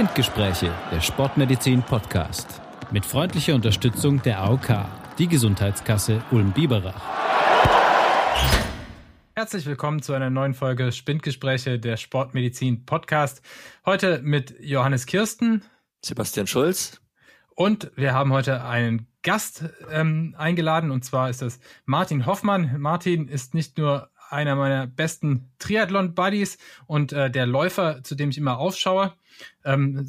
[0.00, 2.62] Spindgespräche, der Sportmedizin Podcast.
[2.90, 4.86] Mit freundlicher Unterstützung der AOK,
[5.18, 7.02] die Gesundheitskasse Ulm-Biberach.
[9.34, 13.42] Herzlich willkommen zu einer neuen Folge Spindgespräche, der Sportmedizin Podcast.
[13.84, 15.64] Heute mit Johannes Kirsten,
[16.02, 17.02] Sebastian Schulz.
[17.54, 22.80] Und wir haben heute einen Gast ähm, eingeladen, und zwar ist das Martin Hoffmann.
[22.80, 26.56] Martin ist nicht nur einer meiner besten Triathlon-Buddies
[26.86, 29.12] und äh, der Läufer, zu dem ich immer aufschaue.
[29.64, 30.06] Ähm,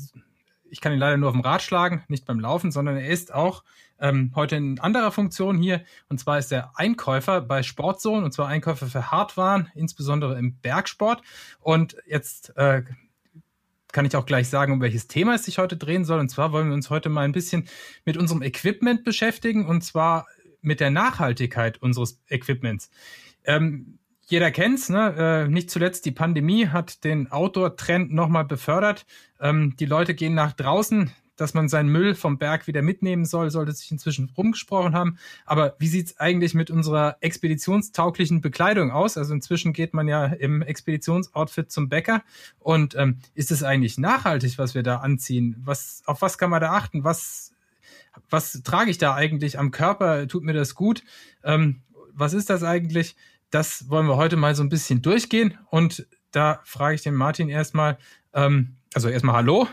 [0.69, 3.33] ich kann ihn leider nur auf dem Rad schlagen, nicht beim Laufen, sondern er ist
[3.33, 3.63] auch
[3.99, 5.83] ähm, heute in anderer Funktion hier.
[6.09, 11.21] Und zwar ist er Einkäufer bei Sportzone und zwar Einkäufer für Hardwaren, insbesondere im Bergsport.
[11.59, 12.83] Und jetzt äh,
[13.91, 16.19] kann ich auch gleich sagen, um welches Thema es sich heute drehen soll.
[16.19, 17.67] Und zwar wollen wir uns heute mal ein bisschen
[18.05, 20.25] mit unserem Equipment beschäftigen und zwar
[20.61, 22.89] mit der Nachhaltigkeit unseres Equipments.
[23.43, 23.99] Ähm,
[24.31, 25.45] jeder kennt's, ne?
[25.45, 29.05] Äh, nicht zuletzt die Pandemie hat den Outdoor-Trend nochmal befördert.
[29.39, 33.49] Ähm, die Leute gehen nach draußen, dass man seinen Müll vom Berg wieder mitnehmen soll,
[33.49, 35.17] sollte sich inzwischen rumgesprochen haben.
[35.45, 39.17] Aber wie sieht's eigentlich mit unserer expeditionstauglichen Bekleidung aus?
[39.17, 42.23] Also inzwischen geht man ja im Expeditionsoutfit zum Bäcker.
[42.59, 45.55] Und ähm, ist es eigentlich nachhaltig, was wir da anziehen?
[45.63, 47.03] Was, auf was kann man da achten?
[47.03, 47.53] Was,
[48.29, 50.27] was trage ich da eigentlich am Körper?
[50.27, 51.03] Tut mir das gut?
[51.43, 51.81] Ähm,
[52.13, 53.15] was ist das eigentlich?
[53.51, 55.57] Das wollen wir heute mal so ein bisschen durchgehen.
[55.69, 57.97] Und da frage ich den Martin erstmal,
[58.33, 59.67] ähm, also erstmal Hallo.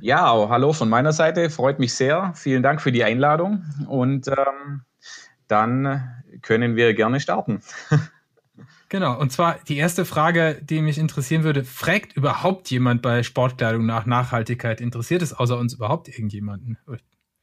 [0.00, 1.50] Ja, hallo von meiner Seite.
[1.50, 2.32] Freut mich sehr.
[2.36, 3.64] Vielen Dank für die Einladung.
[3.88, 4.82] Und ähm,
[5.48, 7.60] dann können wir gerne starten.
[8.90, 13.84] Genau, und zwar die erste Frage, die mich interessieren würde, fragt überhaupt jemand bei Sportkleidung
[13.84, 14.80] nach Nachhaltigkeit?
[14.80, 16.78] Interessiert es außer uns überhaupt irgendjemanden?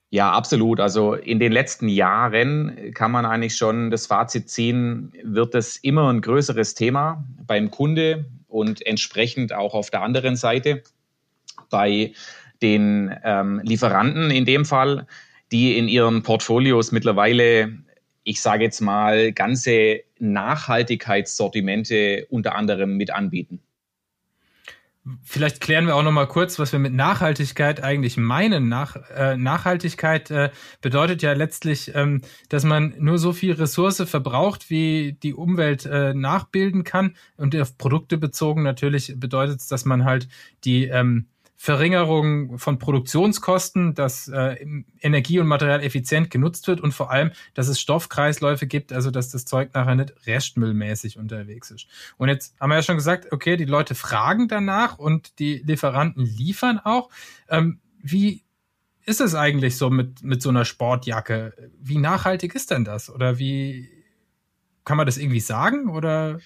[0.10, 0.80] Ja, absolut.
[0.80, 6.12] Also in den letzten Jahren kann man eigentlich schon das Fazit ziehen, wird es immer
[6.12, 10.84] ein größeres Thema beim Kunde und entsprechend auch auf der anderen Seite
[11.70, 12.14] bei
[12.62, 15.08] den ähm, Lieferanten in dem Fall,
[15.52, 17.78] die in ihren Portfolios mittlerweile,
[18.24, 23.60] ich sage jetzt mal, ganze Nachhaltigkeitssortimente unter anderem mit anbieten.
[25.22, 28.70] Vielleicht klären wir auch noch mal kurz, was wir mit Nachhaltigkeit eigentlich meinen.
[28.70, 30.50] Nach, äh, Nachhaltigkeit äh,
[30.82, 36.16] bedeutet ja letztlich, ähm, dass man nur so viel Ressource verbraucht, wie die Umwelt äh,
[36.16, 37.16] nachbilden kann.
[37.38, 40.28] Und auf Produkte bezogen natürlich bedeutet es, dass man halt
[40.64, 41.28] die ähm,
[41.58, 44.58] Verringerung von Produktionskosten, dass äh,
[45.00, 49.30] Energie und Material effizient genutzt wird und vor allem, dass es Stoffkreisläufe gibt, also dass
[49.30, 51.88] das Zeug nachher nicht restmüllmäßig unterwegs ist.
[52.18, 56.26] Und jetzt haben wir ja schon gesagt, okay, die Leute fragen danach und die Lieferanten
[56.26, 57.10] liefern auch.
[57.50, 58.44] Ähm, wie
[59.06, 61.54] ist es eigentlich so mit, mit so einer Sportjacke?
[61.80, 63.10] Wie nachhaltig ist denn das?
[63.10, 63.90] Oder wie
[64.84, 65.90] kann man das irgendwie sagen?
[65.90, 66.40] Oder?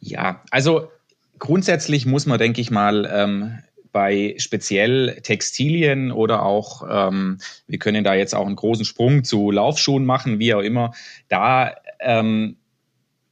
[0.00, 0.90] Ja, also
[1.38, 3.58] grundsätzlich muss man, denke ich mal, ähm,
[3.92, 9.50] bei speziell Textilien oder auch, ähm, wir können da jetzt auch einen großen Sprung zu
[9.50, 10.92] Laufschuhen machen, wie auch immer,
[11.28, 12.56] da ähm,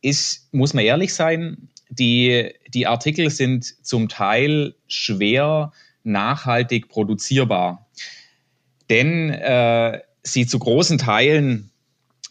[0.00, 5.72] ist, muss man ehrlich sein, die, die Artikel sind zum Teil schwer
[6.04, 7.86] nachhaltig produzierbar,
[8.90, 11.70] denn äh, sie zu großen Teilen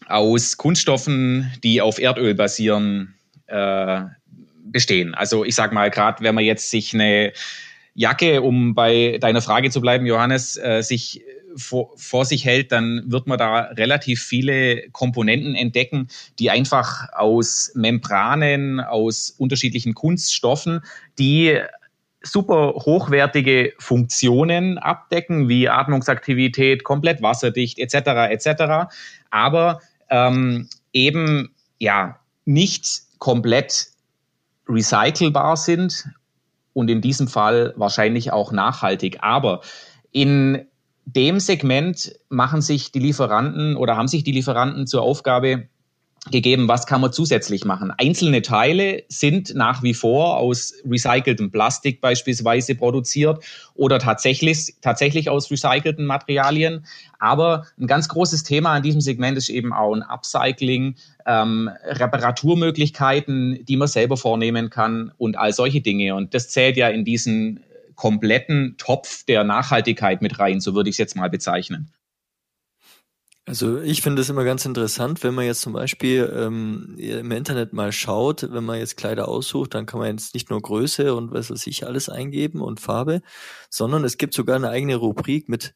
[0.06, 3.14] aus Kunststoffen, die auf Erdöl basieren,
[3.46, 4.02] äh,
[4.64, 5.14] bestehen.
[5.14, 7.32] Also ich sage mal, gerade wenn man jetzt sich eine
[7.98, 11.24] Jacke, um bei deiner Frage zu bleiben, Johannes, äh, sich
[11.56, 16.06] vor, vor sich hält, dann wird man da relativ viele Komponenten entdecken,
[16.38, 20.82] die einfach aus Membranen, aus unterschiedlichen Kunststoffen,
[21.18, 21.58] die
[22.22, 28.30] super hochwertige Funktionen abdecken, wie Atmungsaktivität, komplett wasserdicht etc.
[28.30, 28.92] etc.
[29.30, 33.88] Aber ähm, eben ja nicht komplett
[34.68, 36.04] recycelbar sind
[36.78, 39.18] und in diesem Fall wahrscheinlich auch nachhaltig.
[39.20, 39.62] Aber
[40.12, 40.64] in
[41.06, 45.66] dem Segment machen sich die Lieferanten oder haben sich die Lieferanten zur Aufgabe
[46.30, 47.92] gegeben, was kann man zusätzlich machen.
[47.96, 53.44] Einzelne Teile sind nach wie vor aus recyceltem Plastik beispielsweise produziert
[53.74, 56.86] oder tatsächlich, tatsächlich aus recycelten Materialien.
[57.18, 63.64] Aber ein ganz großes Thema in diesem Segment ist eben auch ein Upcycling, ähm, Reparaturmöglichkeiten,
[63.64, 66.14] die man selber vornehmen kann und all solche Dinge.
[66.14, 67.60] Und das zählt ja in diesen
[67.94, 71.90] kompletten Topf der Nachhaltigkeit mit rein, so würde ich es jetzt mal bezeichnen.
[73.48, 77.72] Also ich finde es immer ganz interessant, wenn man jetzt zum Beispiel ähm, im Internet
[77.72, 81.32] mal schaut, wenn man jetzt Kleider aussucht, dann kann man jetzt nicht nur Größe und
[81.32, 83.22] was weiß ich alles eingeben und Farbe,
[83.70, 85.74] sondern es gibt sogar eine eigene Rubrik mit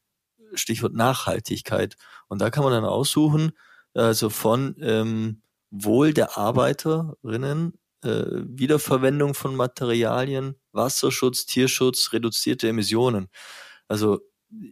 [0.53, 1.97] Stichwort Nachhaltigkeit.
[2.29, 3.53] Und da kann man dann aussuchen,
[3.95, 5.41] also von ähm,
[5.71, 7.73] Wohl der Arbeiterinnen
[8.05, 13.29] äh, Wiederverwendung von Materialien, Wasserschutz, Tierschutz, reduzierte Emissionen.
[13.89, 14.21] Also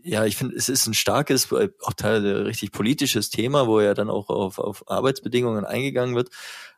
[0.02, 3.94] ja, ich finde, es ist ein starkes, äh, auch teilweise richtig politisches Thema, wo ja
[3.94, 6.30] dann auch auf, auf Arbeitsbedingungen eingegangen wird.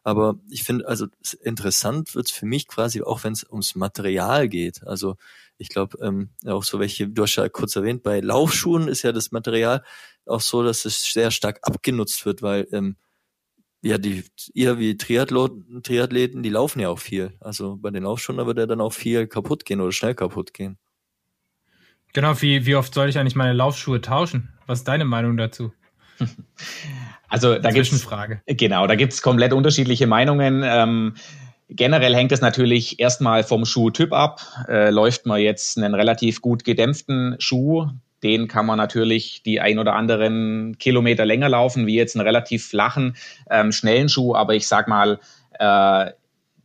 [0.04, 1.06] Aber ich finde, also
[1.42, 4.86] interessant wird es für mich quasi auch, wenn es ums Material geht.
[4.86, 5.16] Also
[5.58, 9.12] ich glaube, ähm, auch so welche, du hast ja kurz erwähnt, bei Laufschuhen ist ja
[9.12, 9.84] das Material
[10.26, 12.96] auch so, dass es sehr stark abgenutzt wird, weil ähm,
[13.82, 17.36] ja, die ihr wie Triathlon, Triathleten, die laufen ja auch viel.
[17.40, 20.78] Also bei den Laufschuhen wird ja dann auch viel kaputt gehen oder schnell kaputt gehen.
[22.12, 24.52] Genau, wie, wie oft soll ich eigentlich meine Laufschuhe tauschen?
[24.66, 25.72] Was ist deine Meinung dazu?
[27.28, 28.06] Also da gibt es
[28.46, 30.62] genau, da gibt es komplett unterschiedliche Meinungen.
[30.62, 31.14] Ähm,
[31.70, 34.42] generell hängt es natürlich erstmal vom Schuhtyp ab.
[34.68, 37.88] Äh, läuft man jetzt einen relativ gut gedämpften Schuh,
[38.22, 42.66] den kann man natürlich die ein oder anderen Kilometer länger laufen, wie jetzt einen relativ
[42.66, 43.16] flachen,
[43.50, 44.34] ähm, schnellen Schuh.
[44.34, 45.18] Aber ich sag mal,
[45.58, 46.10] äh,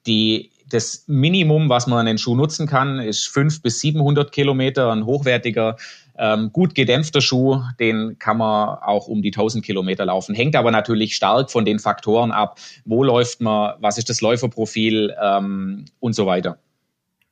[0.06, 4.92] die das Minimum, was man einen Schuh nutzen kann, ist 500 bis 700 Kilometer.
[4.92, 5.78] Ein hochwertiger,
[6.18, 10.36] ähm, gut gedämpfter Schuh, den kann man auch um die 1000 Kilometer laufen.
[10.36, 12.60] Hängt aber natürlich stark von den Faktoren ab.
[12.86, 13.76] Wo läuft man?
[13.80, 15.16] Was ist das Läuferprofil?
[15.22, 16.58] Ähm, und so weiter.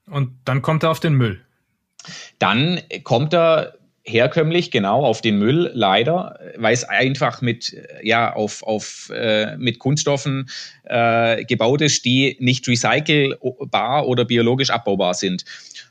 [0.10, 1.42] Und dann kommt er auf den Müll.
[2.38, 3.74] Dann kommt er
[4.06, 9.80] herkömmlich genau auf den Müll leider, weil es einfach mit ja auf auf äh, mit
[9.80, 10.50] Kunststoffen
[10.84, 15.44] äh, gebaut ist, die nicht recycelbar oder biologisch abbaubar sind.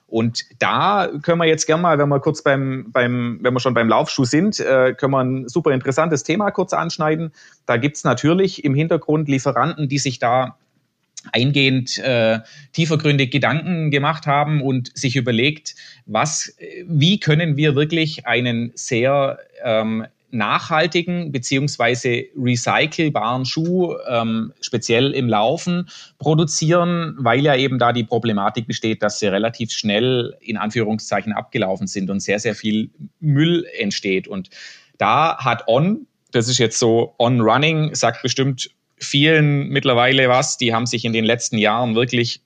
[0.06, 3.74] Und da können wir jetzt gerne mal, wenn wir kurz beim, beim, wenn wir schon
[3.74, 7.32] beim Laufschuh sind, äh, können wir ein super interessantes Thema kurz anschneiden.
[7.66, 10.56] Da gibt's natürlich im Hintergrund Lieferanten, die sich da
[11.32, 12.40] eingehend äh,
[12.72, 15.74] tiefergründig Gedanken gemacht haben und sich überlegt,
[16.06, 16.56] was,
[16.86, 25.88] wie können wir wirklich einen sehr ähm, nachhaltigen beziehungsweise recycelbaren Schuh, ähm, speziell im Laufen,
[26.18, 31.86] produzieren, weil ja eben da die Problematik besteht, dass sie relativ schnell in Anführungszeichen abgelaufen
[31.86, 34.28] sind und sehr, sehr viel Müll entsteht.
[34.28, 34.50] Und
[34.98, 40.56] da hat On, das ist jetzt so On Running, sagt bestimmt vielen mittlerweile was.
[40.58, 42.40] Die haben sich in den letzten Jahren wirklich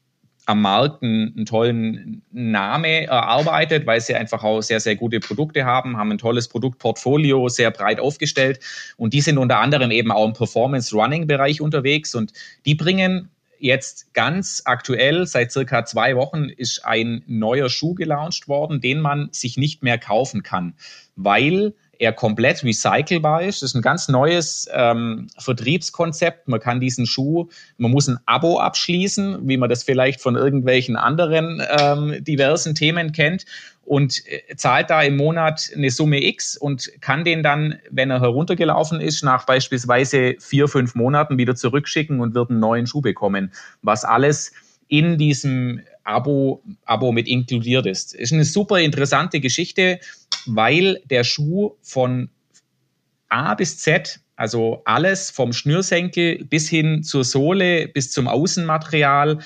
[0.48, 5.98] am Markt einen, tollen Name erarbeitet, weil sie einfach auch sehr, sehr gute Produkte haben,
[5.98, 8.60] haben ein tolles Produktportfolio, sehr breit aufgestellt
[8.96, 12.32] und die sind unter anderem eben auch im Performance-Running-Bereich unterwegs und
[12.64, 13.28] die bringen
[13.58, 19.28] jetzt ganz aktuell, seit circa zwei Wochen, ist ein neuer Schuh gelauncht worden, den man
[19.32, 20.74] sich nicht mehr kaufen kann,
[21.14, 23.62] weil er komplett recycelbar ist.
[23.62, 26.48] Das ist ein ganz neues ähm, Vertriebskonzept.
[26.48, 30.96] Man kann diesen Schuh, man muss ein Abo abschließen, wie man das vielleicht von irgendwelchen
[30.96, 33.44] anderen ähm, diversen Themen kennt
[33.84, 38.20] und äh, zahlt da im Monat eine Summe X und kann den dann, wenn er
[38.20, 43.52] heruntergelaufen ist, nach beispielsweise vier, fünf Monaten wieder zurückschicken und wird einen neuen Schuh bekommen,
[43.82, 44.52] was alles
[44.88, 48.14] in diesem Abo, Abo mit inkludiert ist.
[48.14, 50.00] Ist eine super interessante Geschichte,
[50.46, 52.30] weil der Schuh von
[53.28, 59.40] A bis Z, also alles vom Schnürsenkel bis hin zur Sohle, bis zum Außenmaterial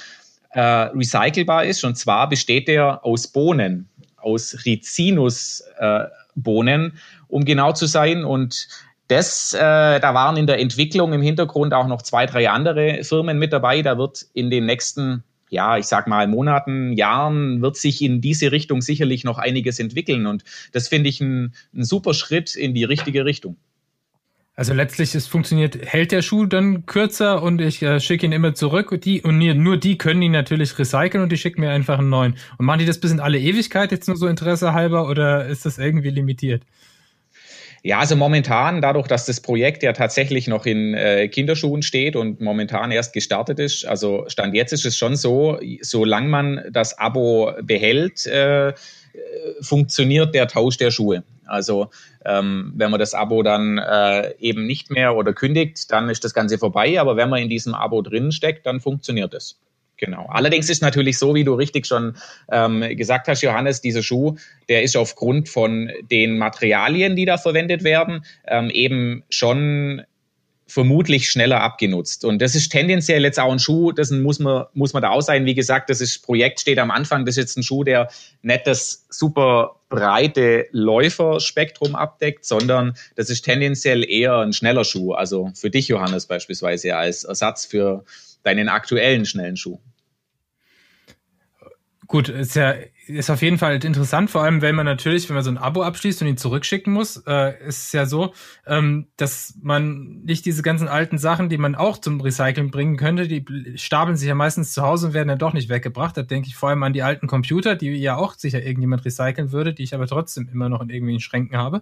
[0.50, 1.82] äh, recycelbar ist.
[1.84, 6.90] Und zwar besteht er aus Bohnen, aus Rizinusbohnen, äh,
[7.26, 8.24] um genau zu sein.
[8.24, 8.68] Und
[9.08, 13.38] das, äh, da waren in der Entwicklung im Hintergrund auch noch zwei, drei andere Firmen
[13.38, 13.82] mit dabei.
[13.82, 18.52] Da wird in den nächsten ja, ich sag mal, Monaten, Jahren wird sich in diese
[18.52, 20.26] Richtung sicherlich noch einiges entwickeln.
[20.26, 23.56] Und das finde ich ein, ein super Schritt in die richtige Richtung.
[24.54, 28.54] Also letztlich, es funktioniert, hält der Schuh dann kürzer und ich äh, schicke ihn immer
[28.54, 31.98] zurück und die, und nur die können ihn natürlich recyceln und die schicken mir einfach
[31.98, 32.36] einen neuen.
[32.56, 35.66] Und machen die das bis in alle Ewigkeit jetzt nur so Interesse halber oder ist
[35.66, 36.62] das irgendwie limitiert?
[37.84, 42.40] Ja, also momentan, dadurch, dass das Projekt ja tatsächlich noch in äh, Kinderschuhen steht und
[42.40, 47.52] momentan erst gestartet ist, also Stand jetzt ist es schon so, solange man das Abo
[47.60, 48.72] behält, äh,
[49.60, 51.24] funktioniert der Tausch der Schuhe.
[51.44, 51.90] Also
[52.24, 56.34] ähm, wenn man das Abo dann äh, eben nicht mehr oder kündigt, dann ist das
[56.34, 57.00] Ganze vorbei.
[57.00, 59.58] Aber wenn man in diesem Abo drin steckt, dann funktioniert es.
[60.02, 60.26] Genau.
[60.28, 62.16] Allerdings ist natürlich so, wie du richtig schon
[62.50, 64.34] ähm, gesagt hast, Johannes, dieser Schuh,
[64.68, 70.02] der ist aufgrund von den Materialien, die da verwendet werden, ähm, eben schon
[70.66, 72.24] vermutlich schneller abgenutzt.
[72.24, 75.20] Und das ist tendenziell jetzt auch ein Schuh, das muss man, muss man da auch
[75.20, 75.44] sein.
[75.44, 78.08] Wie gesagt, das ist, Projekt steht am Anfang, das ist jetzt ein Schuh, der
[78.42, 85.12] nicht das super breite Läuferspektrum abdeckt, sondern das ist tendenziell eher ein schneller Schuh.
[85.12, 88.04] Also für dich, Johannes, beispielsweise als Ersatz für
[88.42, 89.78] deinen aktuellen schnellen Schuh.
[92.12, 92.74] Gut, ist ja
[93.06, 95.82] ist auf jeden Fall interessant, vor allem wenn man natürlich, wenn man so ein Abo
[95.82, 98.34] abschließt und ihn zurückschicken muss, äh, ist es ja so,
[98.66, 103.28] ähm, dass man nicht diese ganzen alten Sachen, die man auch zum Recyceln bringen könnte,
[103.28, 106.14] die stapeln sich ja meistens zu Hause und werden dann doch nicht weggebracht.
[106.14, 109.50] Da denke ich vor allem an die alten Computer, die ja auch sicher irgendjemand recyceln
[109.50, 111.80] würde, die ich aber trotzdem immer noch in irgendwelchen Schränken habe.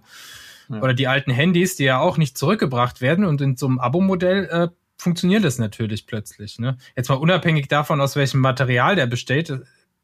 [0.69, 0.81] Ja.
[0.81, 4.45] Oder die alten Handys, die ja auch nicht zurückgebracht werden und in so einem Abo-Modell
[4.45, 6.57] äh, funktioniert das natürlich plötzlich.
[6.57, 6.77] Ne?
[6.95, 9.51] Jetzt mal unabhängig davon, aus welchem Material der besteht,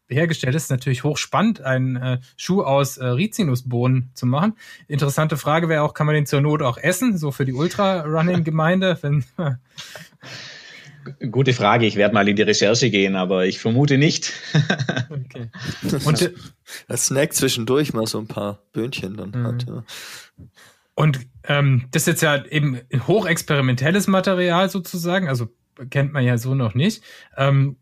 [0.09, 0.69] hergestellt ist.
[0.69, 4.53] Natürlich hochspannend, einen äh, Schuh aus äh, Rizinusbohnen zu machen.
[4.87, 8.99] Interessante Frage wäre auch, kann man den zur Not auch essen, so für die Ultra-Running-Gemeinde?
[11.31, 11.85] Gute Frage.
[11.85, 14.33] Ich werde mal in die Recherche gehen, aber ich vermute nicht.
[15.09, 15.49] okay.
[16.05, 16.33] Und äh,
[16.87, 19.43] das Snack zwischendurch mal so ein paar Böhnchen dann mhm.
[19.43, 19.65] hat.
[19.67, 19.83] Ja.
[20.95, 25.47] Und ähm, das ist jetzt ja eben hochexperimentelles Material sozusagen, also
[25.91, 27.03] kennt man ja so noch nicht.
[27.37, 27.77] Ähm,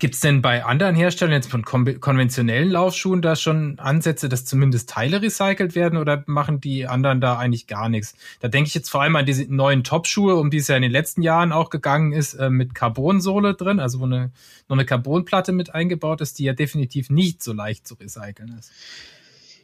[0.00, 4.90] Gibt es denn bei anderen Herstellern jetzt von konventionellen Laufschuhen da schon Ansätze, dass zumindest
[4.90, 8.16] Teile recycelt werden oder machen die anderen da eigentlich gar nichts?
[8.40, 10.82] Da denke ich jetzt vor allem an diese neuen Top-Schuhe, um die es ja in
[10.82, 14.32] den letzten Jahren auch gegangen ist, äh, mit Carbonsohle drin, also wo eine,
[14.68, 18.72] noch eine Carbonplatte mit eingebaut ist, die ja definitiv nicht so leicht zu recyceln ist.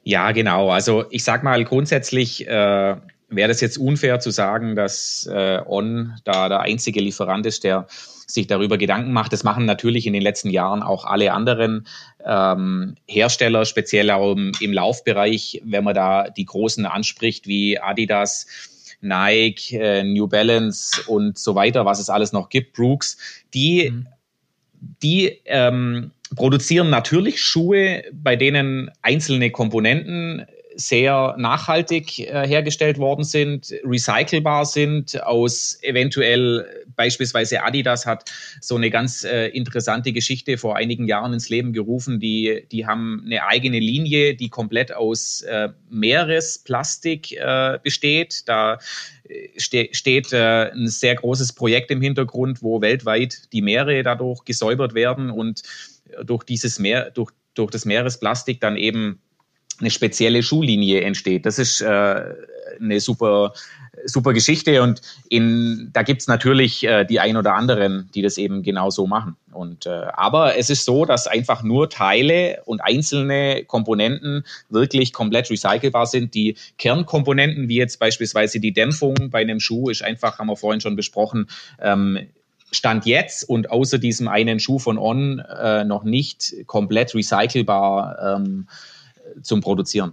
[0.04, 0.70] Ja, genau.
[0.70, 2.96] Also ich sag mal grundsätzlich äh,
[3.30, 7.88] wäre das jetzt unfair zu sagen, dass äh, On da der einzige Lieferant ist, der
[8.32, 9.32] sich darüber Gedanken macht.
[9.32, 11.86] Das machen natürlich in den letzten Jahren auch alle anderen
[12.24, 18.46] ähm, Hersteller, speziell auch im, im Laufbereich, wenn man da die großen anspricht, wie Adidas,
[19.00, 23.16] Nike, äh, New Balance und so weiter, was es alles noch gibt, Brooks,
[23.54, 24.06] die, mhm.
[25.02, 33.74] die ähm, produzieren natürlich Schuhe, bei denen einzelne Komponenten sehr nachhaltig äh, hergestellt worden sind,
[33.84, 41.06] recycelbar sind, aus eventuell beispielsweise Adidas hat so eine ganz äh, interessante Geschichte vor einigen
[41.06, 42.20] Jahren ins Leben gerufen.
[42.20, 48.48] Die, die haben eine eigene Linie, die komplett aus äh, Meeresplastik äh, besteht.
[48.48, 48.78] Da
[49.28, 54.44] äh, ste steht äh, ein sehr großes Projekt im Hintergrund, wo weltweit die Meere dadurch
[54.44, 55.62] gesäubert werden und
[56.24, 59.20] durch dieses Meer, durch, durch das Meeresplastik dann eben
[59.80, 61.46] eine spezielle Schuhlinie entsteht.
[61.46, 62.22] Das ist äh,
[62.80, 63.52] eine super,
[64.04, 68.62] super Geschichte und in, da gibt's natürlich äh, die ein oder anderen, die das eben
[68.62, 69.36] genau so machen.
[69.52, 75.50] Und, äh, aber es ist so, dass einfach nur Teile und einzelne Komponenten wirklich komplett
[75.50, 76.34] recycelbar sind.
[76.34, 80.80] Die Kernkomponenten, wie jetzt beispielsweise die Dämpfung bei einem Schuh, ist einfach, haben wir vorhin
[80.80, 81.48] schon besprochen,
[81.80, 82.18] ähm,
[82.72, 88.68] Stand jetzt und außer diesem einen Schuh von On äh, noch nicht komplett recycelbar ähm,
[89.42, 90.12] zum Produzieren.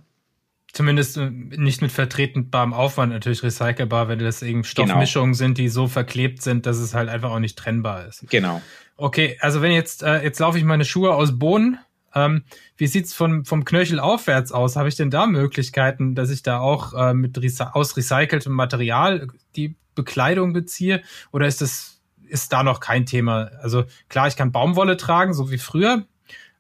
[0.74, 4.64] Zumindest äh, nicht mit vertretbarem Aufwand natürlich recycelbar, wenn das eben.
[4.64, 5.38] Stoffmischungen genau.
[5.38, 8.26] sind, die so verklebt sind, dass es halt einfach auch nicht trennbar ist.
[8.30, 8.62] Genau.
[8.96, 11.80] Okay, also wenn jetzt, äh, jetzt laufe ich meine Schuhe aus Bohnen,
[12.14, 12.44] ähm,
[12.78, 14.76] wie sieht's von, vom Knöchel aufwärts aus?
[14.76, 17.38] Habe ich denn da Möglichkeiten, dass ich da auch äh, mit
[17.74, 21.02] aus recyceltem Material die Bekleidung beziehe?
[21.32, 23.52] Oder ist das, ist da noch kein Thema?
[23.62, 26.06] Also klar, ich kann Baumwolle tragen, so wie früher,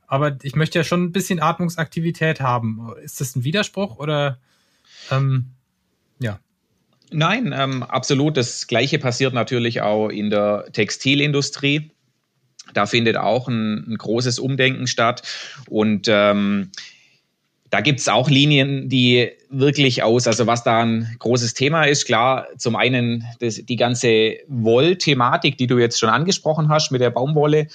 [0.07, 2.93] aber ich möchte ja schon ein bisschen Atmungsaktivität haben.
[3.03, 4.39] Ist das ein Widerspruch oder
[5.11, 5.51] ähm,
[6.19, 6.39] ja?
[7.11, 8.37] Nein, ähm, absolut.
[8.37, 11.91] Das Gleiche passiert natürlich auch in der Textilindustrie.
[12.73, 15.23] Da findet auch ein, ein großes Umdenken statt.
[15.69, 16.71] Und ähm,
[17.69, 22.47] da gibt's auch Linien, die wirklich aus, also was da ein großes Thema ist, klar,
[22.57, 27.67] zum einen das, die ganze Wollthematik, die du jetzt schon angesprochen hast mit der Baumwolle,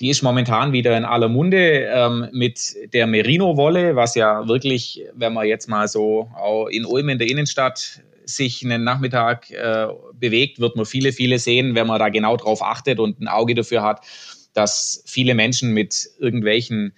[0.00, 5.32] die ist momentan wieder in aller Munde ähm, mit der Merino-Wolle, was ja wirklich, wenn
[5.32, 10.60] man jetzt mal so auch in Ulm in der Innenstadt sich einen Nachmittag äh, bewegt,
[10.60, 13.82] wird man viele, viele sehen, wenn man da genau drauf achtet und ein Auge dafür
[13.82, 14.04] hat,
[14.52, 16.92] dass viele Menschen mit irgendwelchen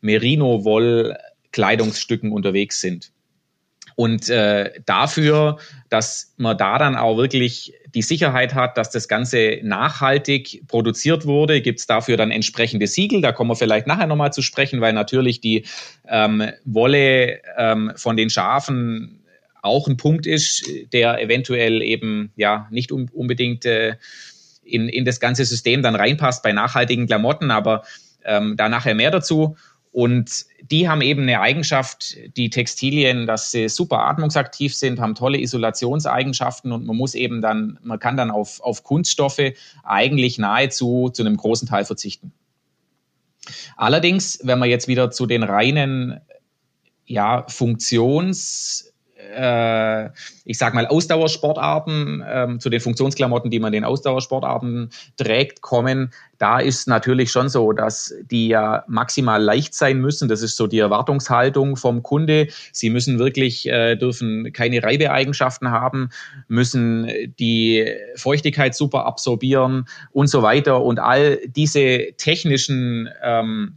[0.00, 3.12] Merino-Woll-Kleidungsstücken unterwegs sind.
[4.00, 5.58] Und äh, dafür,
[5.90, 11.60] dass man da dann auch wirklich die Sicherheit hat, dass das Ganze nachhaltig produziert wurde,
[11.60, 13.20] gibt es dafür dann entsprechende Siegel.
[13.20, 15.66] Da kommen wir vielleicht nachher nochmal zu sprechen, weil natürlich die
[16.08, 19.22] ähm, Wolle ähm, von den Schafen
[19.60, 23.96] auch ein Punkt ist, der eventuell eben ja nicht un unbedingt äh,
[24.64, 27.82] in, in das ganze System dann reinpasst bei nachhaltigen Klamotten, aber
[28.24, 29.58] ähm, da nachher mehr dazu.
[29.92, 35.40] Und die haben eben eine Eigenschaft, die Textilien, dass sie super atmungsaktiv sind, haben tolle
[35.40, 41.22] Isolationseigenschaften und man muss eben dann, man kann dann auf, auf Kunststoffe eigentlich nahezu zu
[41.22, 42.32] einem großen Teil verzichten.
[43.76, 46.20] Allerdings, wenn man jetzt wieder zu den reinen
[47.04, 48.89] ja, Funktions-
[49.34, 50.10] äh,
[50.44, 56.58] ich sag mal, Ausdauersportarten, ähm, zu den Funktionsklamotten, die man den Ausdauersportarten trägt, kommen, da
[56.58, 60.28] ist natürlich schon so, dass die ja maximal leicht sein müssen.
[60.28, 62.48] Das ist so die Erwartungshaltung vom Kunde.
[62.72, 66.08] Sie müssen wirklich, äh, dürfen keine Reibeeigenschaften haben,
[66.48, 70.82] müssen die Feuchtigkeit super absorbieren und so weiter.
[70.82, 73.76] Und all diese technischen ähm,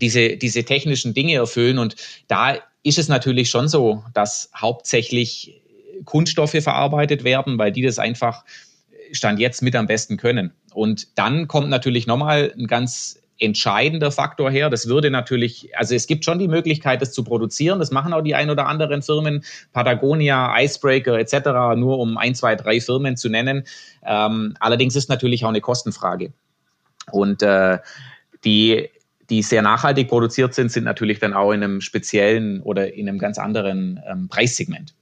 [0.00, 1.78] diese, diese technischen Dinge erfüllen.
[1.78, 1.96] Und
[2.28, 5.62] da ist es natürlich schon so, dass hauptsächlich
[6.04, 8.44] Kunststoffe verarbeitet werden, weil die das einfach
[9.12, 10.52] Stand jetzt mit am besten können.
[10.72, 14.70] Und dann kommt natürlich nochmal ein ganz entscheidender Faktor her.
[14.70, 17.78] Das würde natürlich, also es gibt schon die Möglichkeit, das zu produzieren.
[17.78, 22.54] Das machen auch die ein oder anderen Firmen, Patagonia, Icebreaker etc., nur um ein, zwei,
[22.54, 23.64] drei Firmen zu nennen.
[24.04, 26.32] Ähm, allerdings ist natürlich auch eine Kostenfrage.
[27.10, 27.78] Und äh,
[28.44, 28.90] die
[29.32, 33.18] die sehr nachhaltig produziert sind, sind natürlich dann auch in einem speziellen oder in einem
[33.18, 34.94] ganz anderen ähm, Preissegment.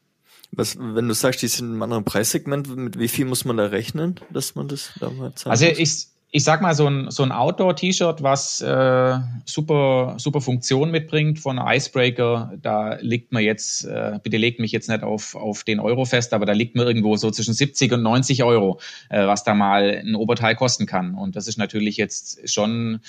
[0.52, 3.56] Was, wenn du sagst, die sind in einem anderen Preissegment, mit wie viel muss man
[3.56, 7.10] da rechnen, dass man das da mal zahlen Also ich, ich sag mal, so ein,
[7.10, 13.84] so ein Outdoor-T-Shirt, was äh, super, super Funktion mitbringt von Icebreaker, da liegt man jetzt,
[13.84, 16.86] äh, bitte legt mich jetzt nicht auf, auf den Euro fest, aber da liegt man
[16.86, 21.14] irgendwo so zwischen 70 und 90 Euro, äh, was da mal ein Oberteil kosten kann.
[21.14, 23.00] Und das ist natürlich jetzt schon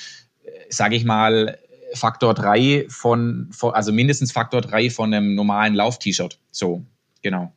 [0.69, 1.57] sage ich mal,
[1.93, 6.39] Faktor 3 von, von, also mindestens Faktor 3 von einem normalen Lauf-T-Shirt.
[6.51, 6.83] So,
[7.21, 7.51] genau.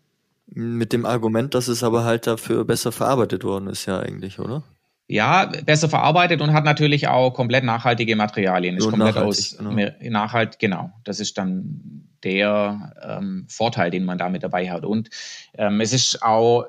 [0.47, 4.62] Mit dem Argument, dass es aber halt dafür besser verarbeitet worden ist, ja eigentlich, oder?
[5.07, 8.76] Ja, besser verarbeitet und hat natürlich auch komplett nachhaltige Materialien.
[8.76, 9.91] Ist komplett aus genau.
[10.00, 10.93] nachhalt, genau.
[11.05, 14.85] Das ist dann der ähm, Vorteil, den man damit dabei hat.
[14.85, 15.11] Und
[15.59, 16.64] ähm, es ist auch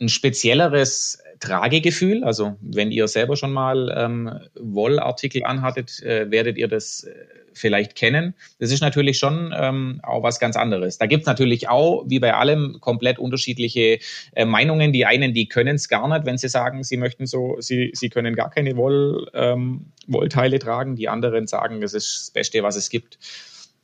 [0.00, 2.24] ein spezielleres Tragegefühl.
[2.24, 7.14] Also wenn ihr selber schon mal ähm, Wollartikel anhattet, äh, werdet ihr das äh,
[7.52, 8.34] vielleicht kennen.
[8.58, 10.98] Das ist natürlich schon ähm, auch was ganz anderes.
[10.98, 13.98] Da gibt's natürlich auch, wie bei allem, komplett unterschiedliche
[14.34, 14.92] äh, Meinungen.
[14.92, 18.10] Die einen, die können es gar nicht, wenn sie sagen, sie möchten so, sie, sie
[18.10, 20.96] können gar keine Woll, ähm, Wollteile tragen.
[20.96, 23.18] Die anderen sagen, es ist das Beste, was es gibt.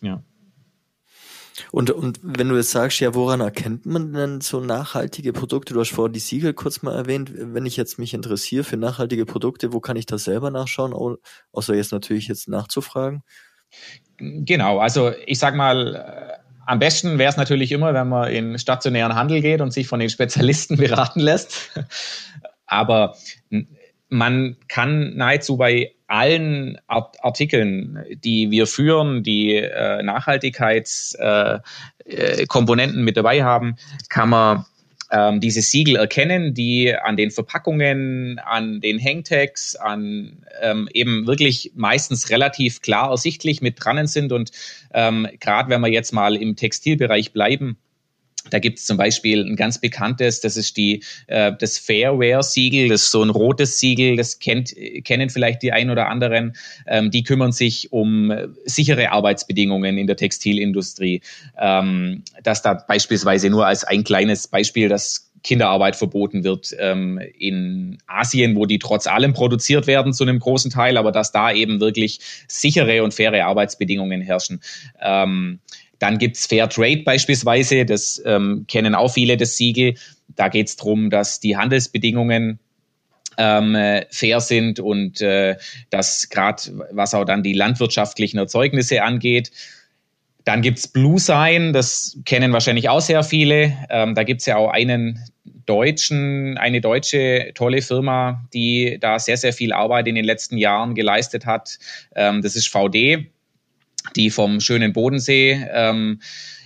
[0.03, 0.23] Ja.
[1.71, 5.75] Und, und wenn du jetzt sagst, ja, woran erkennt man denn so nachhaltige Produkte?
[5.75, 7.31] Du hast vorhin die Siegel kurz mal erwähnt.
[7.35, 10.95] Wenn ich jetzt mich interessiere für nachhaltige Produkte, wo kann ich das selber nachschauen?
[11.53, 13.23] Außer jetzt natürlich jetzt nachzufragen.
[14.19, 18.59] Genau, also ich sag mal, äh, am besten wäre es natürlich immer, wenn man in
[18.59, 21.71] stationären Handel geht und sich von den Spezialisten beraten lässt.
[22.67, 23.17] Aber
[24.13, 33.17] man kann nahezu bei allen Artikeln, die wir führen, die äh, Nachhaltigkeitskomponenten äh, äh mit
[33.17, 33.77] dabei haben,
[34.11, 34.67] kann man
[35.11, 41.73] ähm, diese Siegel erkennen, die an den Verpackungen, an den Hangtags, an ähm, eben wirklich
[41.75, 44.33] meistens relativ klar ersichtlich mit dran sind.
[44.33, 44.51] Und
[44.93, 47.79] ähm, gerade wenn wir jetzt mal im Textilbereich bleiben,
[48.51, 53.05] da gibt es zum Beispiel ein ganz bekanntes, das ist die, äh, das Fairware-Siegel, das
[53.05, 54.75] ist so ein rotes Siegel, das kennt,
[55.05, 56.55] kennen vielleicht die ein oder anderen.
[56.87, 58.33] Ähm, die kümmern sich um
[58.65, 61.23] sichere Arbeitsbedingungen in der Textilindustrie.
[61.59, 67.99] Ähm, dass da beispielsweise nur als ein kleines Beispiel, dass Kinderarbeit verboten wird ähm, in
[68.07, 71.81] Asien, wo die trotz allem produziert werden zu einem großen Teil, aber dass da eben
[71.81, 74.61] wirklich sichere und faire Arbeitsbedingungen herrschen.
[75.01, 75.59] Ähm,
[76.03, 79.95] dann gibt's Fair Trade beispielsweise, das ähm, kennen auch viele das Siegel.
[80.35, 82.59] Da geht's drum, dass die Handelsbedingungen
[83.39, 85.57] ähm, fair sind und äh,
[85.91, 86.61] dass gerade
[86.91, 89.53] was auch dann die landwirtschaftlichen Erzeugnisse angeht.
[90.45, 93.73] Dann gibt's Blue Sign, das kennen wahrscheinlich auch sehr viele.
[93.89, 95.21] Ähm, da gibt's ja auch einen
[95.67, 100.97] deutschen, eine deutsche tolle Firma, die da sehr, sehr viel Arbeit in den letzten Jahren
[100.97, 101.79] geleistet hat.
[102.17, 103.31] Ähm, das ist VD
[104.17, 106.21] die vom schönen Bodensee ähm,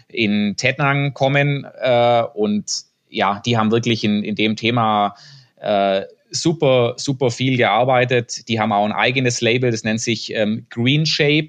[0.08, 5.14] in Tettnang kommen äh, und ja, die haben wirklich in, in dem Thema
[5.60, 8.48] äh, super, super viel gearbeitet.
[8.48, 11.48] Die haben auch ein eigenes Label, das nennt sich ähm, Green Shape.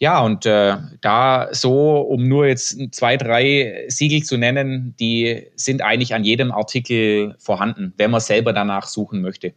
[0.00, 5.82] Ja, und äh, da so, um nur jetzt zwei, drei Siegel zu nennen, die sind
[5.82, 9.54] eigentlich an jedem Artikel vorhanden, wenn man selber danach suchen möchte.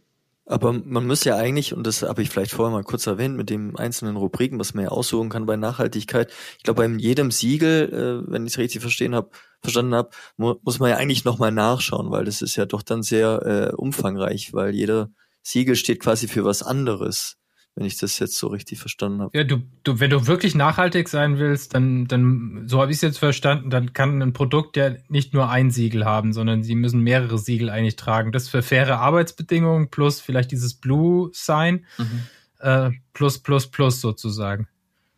[0.52, 3.48] Aber man muss ja eigentlich, und das habe ich vielleicht vorher mal kurz erwähnt, mit
[3.48, 6.30] den einzelnen Rubriken, was man ja aussuchen kann bei Nachhaltigkeit.
[6.58, 7.88] Ich glaube, bei jedem Siegel,
[8.26, 11.52] äh, wenn ich es richtig verstehen hab, verstanden habe, mu muss man ja eigentlich nochmal
[11.52, 15.10] nachschauen, weil das ist ja doch dann sehr äh, umfangreich, weil jeder
[15.42, 17.38] Siegel steht quasi für was anderes
[17.74, 19.36] wenn ich das jetzt so richtig verstanden habe.
[19.36, 23.02] Ja, du, du, wenn du wirklich nachhaltig sein willst, dann, dann, so habe ich es
[23.02, 27.00] jetzt verstanden, dann kann ein Produkt ja nicht nur ein Siegel haben, sondern sie müssen
[27.00, 28.32] mehrere Siegel eigentlich tragen.
[28.32, 32.22] Das für faire Arbeitsbedingungen plus vielleicht dieses Blue Sign mhm.
[32.58, 34.68] äh, plus plus plus sozusagen.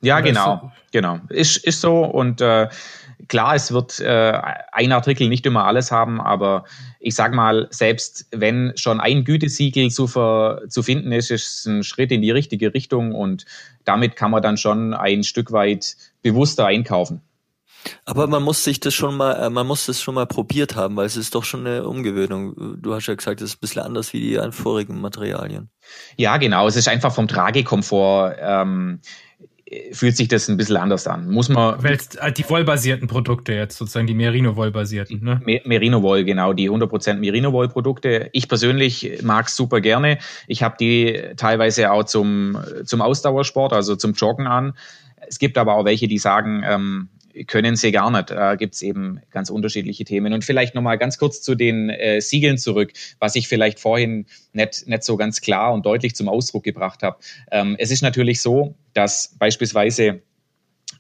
[0.05, 0.73] Ja, genau, so?
[0.93, 1.21] genau.
[1.29, 2.69] Ist, ist so und äh,
[3.29, 4.41] klar, es wird äh,
[4.73, 6.65] ein Artikel nicht immer alles haben, aber
[7.01, 11.67] ich sag mal, selbst wenn schon ein Gütesiegel zu, ver, zu finden ist, ist es
[11.67, 13.45] ein Schritt in die richtige Richtung und
[13.85, 17.21] damit kann man dann schon ein Stück weit bewusster einkaufen.
[18.05, 20.97] Aber man muss sich das schon mal, äh, man muss das schon mal probiert haben,
[20.97, 22.81] weil es ist doch schon eine Umgewöhnung.
[22.81, 25.69] Du hast ja gesagt, es ist ein bisschen anders wie die vorigen Materialien.
[26.17, 26.67] Ja, genau.
[26.67, 29.01] Es ist einfach vom Tragekomfort ähm,
[29.93, 31.31] fühlt sich das ein bisschen anders an.
[31.31, 31.83] Muss man.
[31.83, 35.41] Weil äh, die Wollbasierten Produkte jetzt sozusagen, die Merino-Woll-basierten, ne?
[35.65, 38.29] Merino-Woll, genau, die 100% Merino-Woll-Produkte.
[38.33, 40.19] Ich persönlich mag es super gerne.
[40.47, 44.75] Ich habe die teilweise auch zum, zum Ausdauersport, also zum Joggen an.
[45.27, 47.09] Es gibt aber auch welche, die sagen, ähm,
[47.47, 48.31] können sie gar nicht.
[48.31, 50.33] Da gibt es eben ganz unterschiedliche Themen.
[50.33, 54.87] Und vielleicht nochmal ganz kurz zu den äh, Siegeln zurück, was ich vielleicht vorhin nicht,
[54.87, 57.19] nicht so ganz klar und deutlich zum Ausdruck gebracht habe.
[57.51, 60.23] Ähm, es ist natürlich so, dass beispielsweise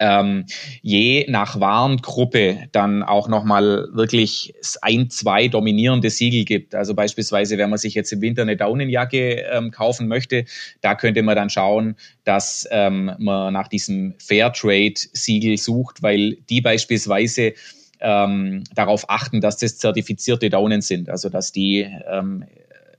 [0.00, 0.46] ähm,
[0.82, 6.74] je nach Warengruppe dann auch nochmal wirklich ein, zwei dominierende Siegel gibt.
[6.74, 10.44] Also beispielsweise, wenn man sich jetzt im Winter eine Daunenjacke ähm, kaufen möchte,
[10.80, 17.54] da könnte man dann schauen, dass ähm, man nach diesem Fairtrade-Siegel sucht, weil die beispielsweise
[18.00, 22.44] ähm, darauf achten, dass das zertifizierte Daunen sind, also dass die ähm,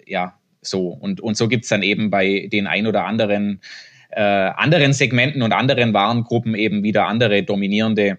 [0.05, 3.61] ja so und, und so gibt's dann eben bei den ein oder anderen
[4.11, 8.17] äh, anderen Segmenten und anderen Warengruppen eben wieder andere dominierende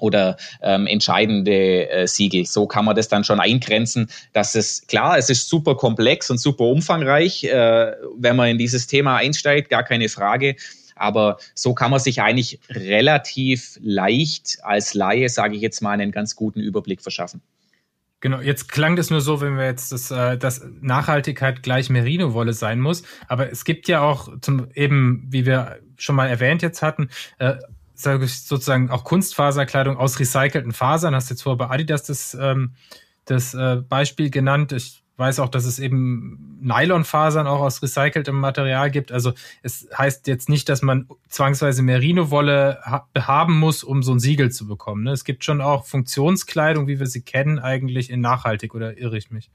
[0.00, 2.46] oder ähm, entscheidende äh, Siegel.
[2.46, 6.38] So kann man das dann schon eingrenzen, dass es klar, es ist super komplex und
[6.38, 10.56] super umfangreich, äh, wenn man in dieses Thema einsteigt, gar keine Frage.
[10.96, 16.12] Aber so kann man sich eigentlich relativ leicht als Laie, sage ich jetzt mal, einen
[16.12, 17.40] ganz guten Überblick verschaffen.
[18.24, 22.54] Genau, jetzt klang das nur so, wenn wir jetzt das, äh, dass Nachhaltigkeit gleich Merino-Wolle
[22.54, 23.02] sein muss.
[23.28, 27.56] Aber es gibt ja auch zum eben, wie wir schon mal erwähnt jetzt hatten, äh,
[27.94, 31.14] sozusagen auch Kunstfaserkleidung aus recycelten Fasern.
[31.14, 32.72] Hast jetzt vor bei Adidas das, ähm,
[33.26, 34.72] das äh, Beispiel genannt.
[34.72, 39.12] Ich weiß auch, dass es eben Nylonfasern auch aus recyceltem Material gibt.
[39.12, 44.20] Also es heißt jetzt nicht, dass man zwangsweise Merino-Wolle ha haben muss, um so ein
[44.20, 45.04] Siegel zu bekommen.
[45.04, 45.12] Ne?
[45.12, 49.30] Es gibt schon auch Funktionskleidung, wie wir sie kennen, eigentlich in nachhaltig oder irre ich
[49.30, 49.50] mich?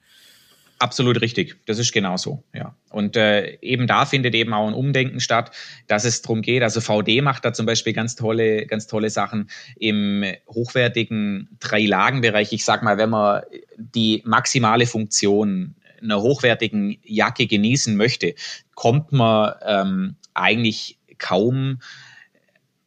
[0.79, 1.57] Absolut richtig.
[1.65, 2.73] Das ist genau so, ja.
[2.89, 5.51] Und äh, eben da findet eben auch ein Umdenken statt,
[5.87, 6.63] dass es darum geht.
[6.63, 12.53] Also VD macht da zum Beispiel ganz tolle, ganz tolle Sachen im hochwertigen Drei-Lagen-Bereich.
[12.53, 13.41] Ich sag mal, wenn man
[13.77, 18.35] die maximale Funktion einer hochwertigen Jacke genießen möchte,
[18.73, 21.79] kommt man ähm, eigentlich kaum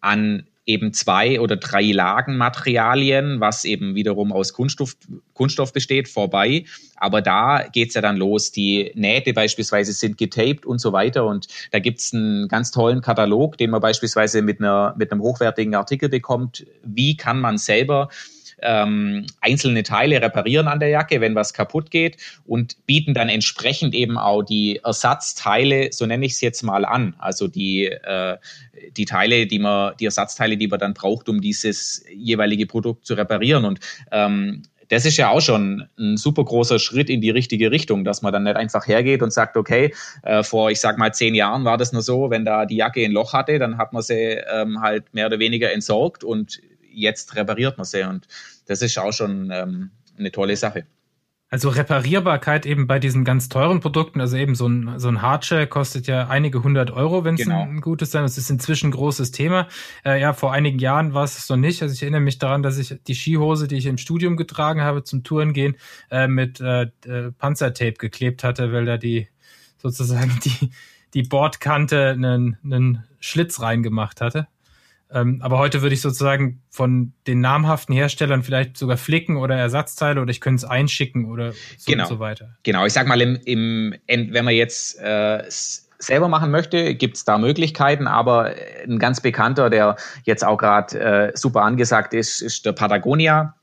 [0.01, 4.97] an eben zwei oder drei Lagen Materialien, was eben wiederum aus Kunststoff,
[5.35, 6.65] Kunststoff besteht, vorbei.
[6.97, 8.53] Aber da geht's ja dann los.
[8.53, 11.27] Die Nähte beispielsweise sind getaped und so weiter.
[11.27, 15.75] Und da gibt's einen ganz tollen Katalog, den man beispielsweise mit, einer, mit einem hochwertigen
[15.75, 16.65] Artikel bekommt.
[16.85, 18.09] Wie kann man selber
[18.63, 23.95] ähm, einzelne Teile reparieren an der Jacke, wenn was kaputt geht und bieten dann entsprechend
[23.95, 28.37] eben auch die Ersatzteile, so nenne ich es jetzt mal an, also die, äh,
[28.97, 33.15] die Teile, die man, die Ersatzteile, die man dann braucht, um dieses jeweilige Produkt zu
[33.15, 33.65] reparieren.
[33.65, 38.05] Und ähm, das ist ja auch schon ein super großer Schritt in die richtige Richtung,
[38.05, 41.35] dass man dann nicht einfach hergeht und sagt, okay, äh, vor, ich sag mal, zehn
[41.35, 44.03] Jahren war das nur so, wenn da die Jacke ein Loch hatte, dann hat man
[44.03, 46.61] sie ähm, halt mehr oder weniger entsorgt und
[46.93, 48.03] jetzt repariert man sie.
[48.03, 48.29] Und
[48.67, 50.87] das ist auch schon ähm, eine tolle Sache.
[51.53, 55.67] Also Reparierbarkeit eben bei diesen ganz teuren Produkten, also eben so ein, so ein Hardshell
[55.67, 57.61] kostet ja einige hundert Euro, wenn es genau.
[57.61, 58.23] ein, gutes sein.
[58.23, 59.69] Das ist inzwischen ein großes Thema.
[60.03, 61.83] Äh, ja, vor einigen Jahren war es noch nicht.
[61.83, 65.05] Also ich erinnere mich daran, dass ich die Skihose, die ich im Studium getragen habe
[65.05, 65.77] zum Touren gehen,
[66.11, 69.29] äh, mit äh, äh Panzertape geklebt hatte, weil da die
[69.77, 70.71] sozusagen die,
[71.13, 74.49] die Bordkante einen, einen Schlitz reingemacht hatte.
[75.13, 80.21] Ähm, aber heute würde ich sozusagen von den namhaften Herstellern vielleicht sogar flicken oder Ersatzteile
[80.21, 82.05] oder ich könnte es einschicken oder so genau.
[82.05, 82.57] und so weiter.
[82.63, 85.45] Genau, ich sag mal, im, im wenn man jetzt äh,
[85.99, 90.99] selber machen möchte, gibt es da Möglichkeiten, aber ein ganz bekannter, der jetzt auch gerade
[90.99, 93.55] äh, super angesagt ist, ist der Patagonia.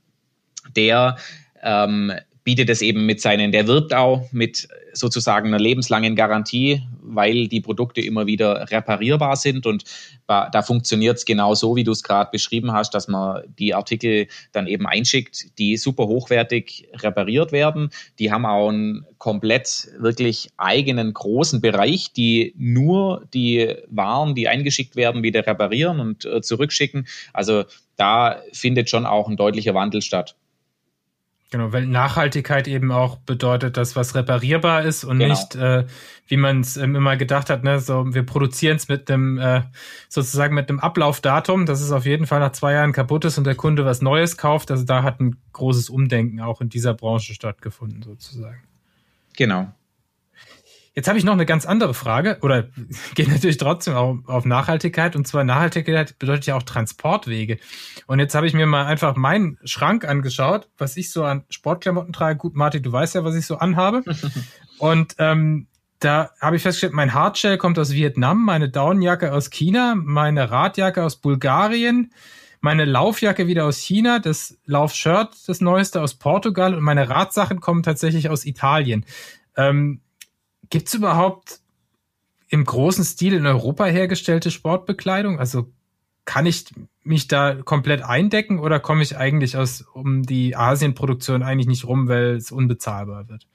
[0.75, 1.17] Der
[1.61, 2.13] ähm,
[2.49, 7.61] bietet es eben mit seinen, der wirbt auch mit sozusagen einer lebenslangen Garantie, weil die
[7.61, 9.83] Produkte immer wieder reparierbar sind und
[10.25, 14.25] da funktioniert es genau so, wie du es gerade beschrieben hast, dass man die Artikel
[14.51, 17.91] dann eben einschickt, die super hochwertig repariert werden.
[18.17, 24.95] Die haben auch einen komplett wirklich eigenen großen Bereich, die nur die Waren, die eingeschickt
[24.95, 27.05] werden, wieder reparieren und äh, zurückschicken.
[27.31, 30.35] Also da findet schon auch ein deutlicher Wandel statt.
[31.51, 35.33] Genau, weil Nachhaltigkeit eben auch bedeutet, dass was reparierbar ist und genau.
[35.33, 35.85] nicht, äh,
[36.27, 39.63] wie man es ähm, immer gedacht hat, ne, so wir produzieren es mit dem äh,
[40.09, 43.45] sozusagen mit dem Ablaufdatum, dass es auf jeden Fall nach zwei Jahren kaputt ist und
[43.45, 44.69] der Kunde was Neues kauft.
[44.69, 48.61] Also da hat ein großes Umdenken auch in dieser Branche stattgefunden, sozusagen.
[49.35, 49.73] Genau.
[50.99, 52.67] Jetzt habe ich noch eine ganz andere Frage oder
[53.15, 57.57] geht natürlich trotzdem auch auf Nachhaltigkeit und zwar Nachhaltigkeit bedeutet ja auch Transportwege.
[58.05, 62.11] Und jetzt habe ich mir mal einfach meinen Schrank angeschaut, was ich so an Sportklamotten
[62.11, 62.37] trage.
[62.37, 64.03] Gut, Martin, du weißt ja, was ich so anhabe.
[64.77, 65.67] und ähm,
[65.99, 71.01] da habe ich festgestellt, mein Hardshell kommt aus Vietnam, meine Downjacke aus China, meine Radjacke
[71.01, 72.11] aus Bulgarien,
[72.59, 77.83] meine Laufjacke wieder aus China, das Laufshirt, das neueste aus Portugal und meine Radsachen kommen
[77.83, 79.05] tatsächlich aus Italien.
[79.55, 80.01] Ähm,
[80.69, 81.59] Gibt es überhaupt
[82.49, 85.39] im großen Stil in Europa hergestellte Sportbekleidung?
[85.39, 85.71] Also
[86.25, 86.65] kann ich
[87.03, 92.07] mich da komplett eindecken oder komme ich eigentlich aus um die Asienproduktion eigentlich nicht rum,
[92.07, 93.47] weil es unbezahlbar wird?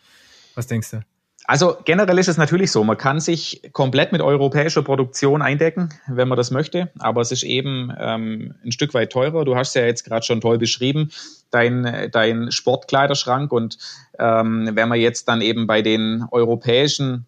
[0.55, 1.03] Was denkst du?
[1.47, 6.27] Also generell ist es natürlich so, man kann sich komplett mit europäischer Produktion eindecken, wenn
[6.27, 9.45] man das möchte, aber es ist eben ähm, ein Stück weit teurer.
[9.45, 11.11] Du hast ja jetzt gerade schon toll beschrieben,
[11.55, 13.79] dein, dein Sportkleiderschrank und
[14.19, 17.27] ähm, wenn wir jetzt dann eben bei den europäischen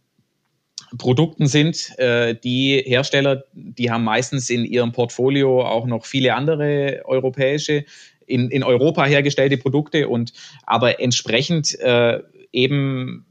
[0.98, 7.02] Produkten sind, äh, die Hersteller, die haben meistens in ihrem Portfolio auch noch viele andere
[7.04, 7.84] europäische
[8.26, 10.32] in, in Europa hergestellte Produkte und
[10.64, 12.20] aber entsprechend äh,
[12.52, 13.24] eben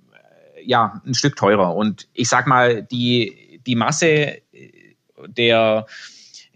[0.66, 1.76] ja, ein Stück teurer.
[1.76, 4.38] Und ich sag mal, die, die Masse
[5.28, 5.86] der,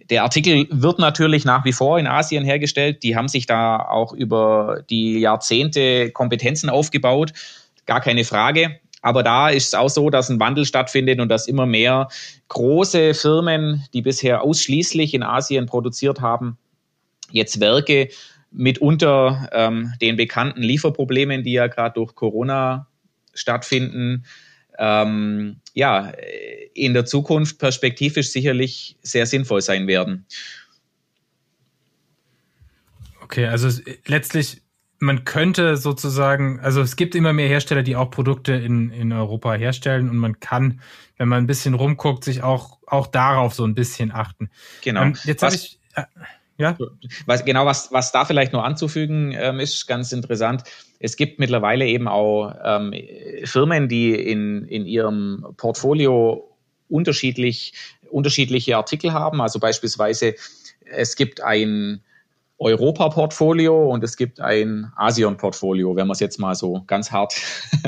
[0.09, 3.03] der Artikel wird natürlich nach wie vor in Asien hergestellt.
[3.03, 7.33] Die haben sich da auch über die Jahrzehnte Kompetenzen aufgebaut.
[7.85, 8.79] Gar keine Frage.
[9.01, 12.09] Aber da ist es auch so, dass ein Wandel stattfindet und dass immer mehr
[12.49, 16.57] große Firmen, die bisher ausschließlich in Asien produziert haben,
[17.31, 18.09] jetzt Werke
[18.51, 22.87] mitunter ähm, den bekannten Lieferproblemen, die ja gerade durch Corona
[23.33, 24.25] stattfinden,
[24.77, 26.11] ähm, ja,
[26.79, 30.25] in der Zukunft perspektivisch sicherlich sehr sinnvoll sein werden.
[33.21, 33.69] Okay, also
[34.07, 34.63] letztlich,
[34.97, 39.53] man könnte sozusagen, also es gibt immer mehr Hersteller, die auch Produkte in, in Europa
[39.53, 40.81] herstellen und man kann,
[41.17, 44.49] wenn man ein bisschen rumguckt, sich auch, auch darauf so ein bisschen achten.
[44.81, 45.03] Genau.
[45.03, 45.79] Ähm, jetzt habe ich.
[45.93, 46.03] Äh,
[46.57, 46.77] ja.
[47.25, 50.63] Was, genau, was, was da vielleicht noch anzufügen ähm, ist, ganz interessant.
[50.99, 52.93] Es gibt mittlerweile eben auch ähm,
[53.45, 56.48] Firmen, die in, in ihrem Portfolio
[56.89, 57.73] unterschiedlich,
[58.09, 59.41] unterschiedliche Artikel haben.
[59.41, 60.35] Also beispielsweise,
[60.85, 62.01] es gibt ein
[62.59, 67.33] Europa-Portfolio und es gibt ein Asian-Portfolio, wenn man es jetzt mal so ganz hart,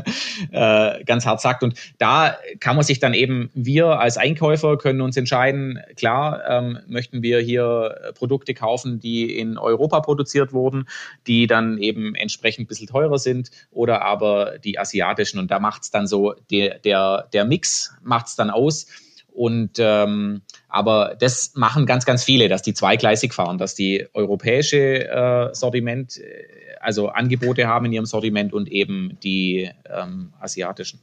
[0.52, 1.64] äh, ganz hart sagt.
[1.64, 6.80] Und da kann man sich dann eben, wir als Einkäufer können uns entscheiden, klar, ähm,
[6.88, 10.88] möchten wir hier Produkte kaufen, die in Europa produziert wurden,
[11.28, 15.40] die dann eben entsprechend ein bisschen teurer sind oder aber die asiatischen.
[15.40, 18.88] Und da macht es dann so, der, der, der Mix macht es dann aus.
[19.32, 25.08] Und ähm, aber das machen ganz, ganz viele, dass die zweigleisig fahren, dass die europäische
[25.08, 26.46] äh, Sortiment, äh,
[26.80, 31.00] also Angebote haben in ihrem Sortiment und eben die ähm, asiatischen.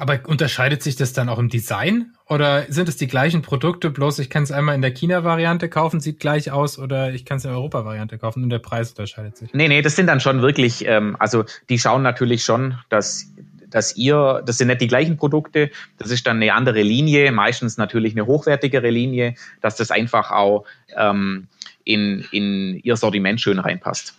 [0.00, 4.18] Aber unterscheidet sich das dann auch im Design oder sind es die gleichen Produkte, bloß
[4.20, 7.44] ich kann es einmal in der China-Variante kaufen, sieht gleich aus oder ich kann es
[7.44, 9.52] in der Europa-Variante kaufen und der Preis unterscheidet sich?
[9.52, 13.30] Nee, nee, das sind dann schon wirklich, ähm, also die schauen natürlich schon, dass
[13.70, 17.76] dass ihr, das sind nicht die gleichen Produkte, das ist dann eine andere Linie, meistens
[17.76, 20.64] natürlich eine hochwertigere Linie, dass das einfach auch
[20.96, 21.48] ähm,
[21.84, 24.14] in, in ihr Sortiment schön reinpasst.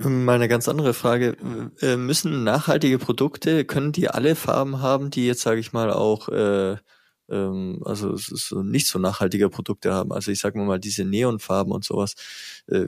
[0.00, 1.36] Mal eine ganz andere Frage.
[1.80, 6.28] Äh, müssen nachhaltige Produkte, können die alle Farben haben, die jetzt, sage ich mal, auch
[6.28, 6.76] äh,
[7.28, 10.12] ähm, also so nicht so nachhaltige Produkte haben?
[10.12, 12.14] Also ich sage mal, diese Neonfarben und sowas,
[12.68, 12.86] äh,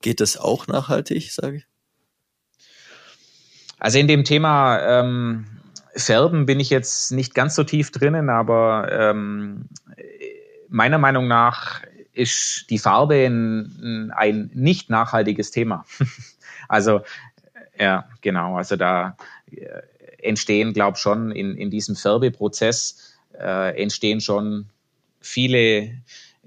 [0.00, 1.66] geht das auch nachhaltig, sage ich?
[3.78, 5.46] Also in dem Thema ähm,
[5.94, 9.66] Färben bin ich jetzt nicht ganz so tief drinnen, aber ähm,
[10.68, 15.84] meiner Meinung nach ist die Farbe ein, ein nicht nachhaltiges Thema.
[16.68, 17.00] also
[17.78, 18.56] ja, genau.
[18.56, 19.16] Also da
[19.50, 19.82] äh,
[20.18, 24.66] entstehen, glaube schon in, in diesem Färbeprozess äh, entstehen schon
[25.20, 26.02] viele,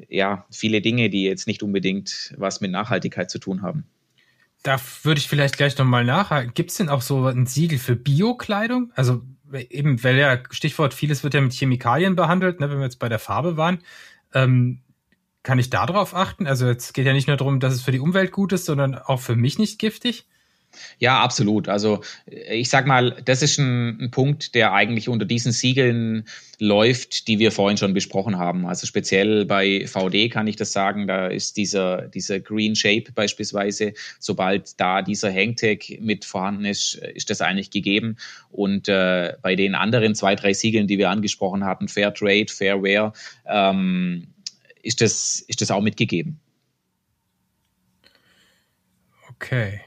[0.09, 3.85] ja, viele Dinge, die jetzt nicht unbedingt was mit Nachhaltigkeit zu tun haben.
[4.63, 6.53] Da würde ich vielleicht gleich nochmal nachhaken.
[6.53, 8.91] Gibt es denn auch so ein Siegel für Biokleidung?
[8.95, 9.23] Also
[9.69, 13.09] eben, weil ja, Stichwort, vieles wird ja mit Chemikalien behandelt, ne, wenn wir jetzt bei
[13.09, 13.79] der Farbe waren.
[14.33, 14.81] Ähm,
[15.43, 16.45] kann ich da drauf achten?
[16.45, 18.95] Also jetzt geht ja nicht nur darum, dass es für die Umwelt gut ist, sondern
[18.95, 20.27] auch für mich nicht giftig.
[20.99, 21.67] Ja, absolut.
[21.67, 26.25] Also ich sag mal, das ist ein, ein, Punkt, der eigentlich unter diesen Siegeln
[26.59, 28.65] läuft, die wir vorhin schon besprochen haben.
[28.65, 33.93] Also speziell bei VD kann ich das sagen, da ist dieser, dieser Green Shape beispielsweise,
[34.19, 38.17] sobald da dieser Hangtag mit vorhanden ist, ist das eigentlich gegeben.
[38.49, 42.83] Und äh, bei den anderen zwei, drei Siegeln, die wir angesprochen hatten, Fair Trade, Fair
[42.83, 43.13] Wear,
[43.47, 44.27] ähm,
[44.83, 46.39] ist, das, ist das auch mitgegeben.
[49.29, 49.81] Okay.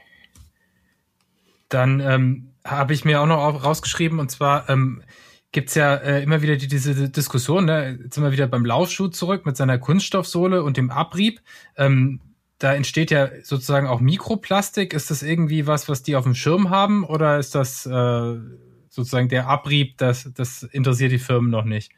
[1.75, 5.03] Dann ähm, habe ich mir auch noch rausgeschrieben, und zwar ähm,
[5.51, 7.99] gibt es ja äh, immer wieder die, diese Diskussion, ne?
[8.01, 11.41] jetzt sind wir wieder beim Laufschuh zurück mit seiner Kunststoffsohle und dem Abrieb.
[11.75, 12.21] Ähm,
[12.59, 14.93] da entsteht ja sozusagen auch Mikroplastik.
[14.93, 18.35] Ist das irgendwie was, was die auf dem Schirm haben oder ist das äh,
[18.87, 21.91] sozusagen der Abrieb, das, das interessiert die Firmen noch nicht?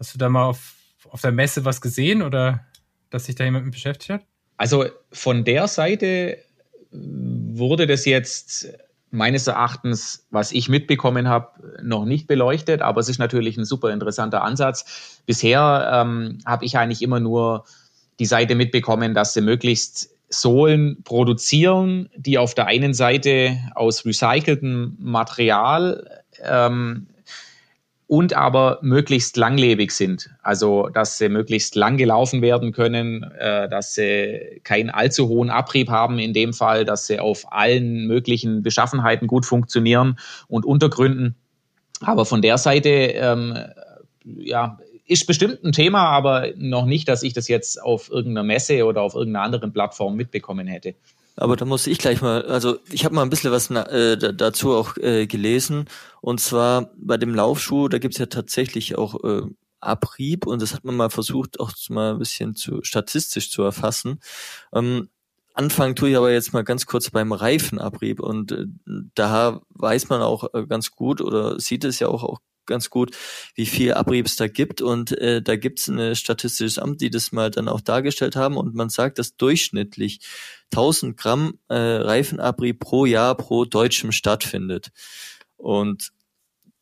[0.00, 0.74] Hast du da mal auf,
[1.10, 2.66] auf der Messe was gesehen oder
[3.10, 4.26] dass sich da jemand mit beschäftigt hat?
[4.56, 6.38] Also von der Seite
[7.58, 8.68] wurde das jetzt
[9.10, 13.90] meines Erachtens, was ich mitbekommen habe, noch nicht beleuchtet, aber es ist natürlich ein super
[13.92, 15.20] interessanter Ansatz.
[15.24, 17.64] Bisher ähm, habe ich eigentlich immer nur
[18.18, 24.96] die Seite mitbekommen, dass sie möglichst Sohlen produzieren, die auf der einen Seite aus recyceltem
[24.98, 27.06] Material ähm,
[28.06, 30.30] und aber möglichst langlebig sind.
[30.42, 35.88] Also, dass sie möglichst lang gelaufen werden können, äh, dass sie keinen allzu hohen Abrieb
[35.88, 41.34] haben in dem Fall, dass sie auf allen möglichen Beschaffenheiten gut funktionieren und Untergründen.
[42.00, 43.56] Aber von der Seite, ähm,
[44.24, 48.84] ja, ist bestimmt ein Thema, aber noch nicht, dass ich das jetzt auf irgendeiner Messe
[48.86, 50.94] oder auf irgendeiner anderen Plattform mitbekommen hätte.
[51.36, 54.74] Aber da muss ich gleich mal, also ich habe mal ein bisschen was äh, dazu
[54.74, 55.86] auch äh, gelesen.
[56.20, 59.42] Und zwar bei dem Laufschuh, da gibt's ja tatsächlich auch äh,
[59.80, 64.20] Abrieb und das hat man mal versucht, auch mal ein bisschen zu statistisch zu erfassen.
[64.72, 65.08] Ähm,
[65.56, 68.66] Anfangen tue ich aber jetzt mal ganz kurz beim Reifenabrieb und äh,
[69.14, 73.16] da weiß man auch äh, ganz gut oder sieht es ja auch, auch ganz gut,
[73.54, 74.82] wie viel Abrieb es da gibt.
[74.82, 78.56] Und äh, da gibt es ein statistisches Amt, die das mal dann auch dargestellt haben.
[78.56, 80.20] Und man sagt, dass durchschnittlich
[80.72, 84.90] 1000 Gramm äh, Reifenabrieb pro Jahr pro Deutschem stattfindet.
[85.56, 86.12] Und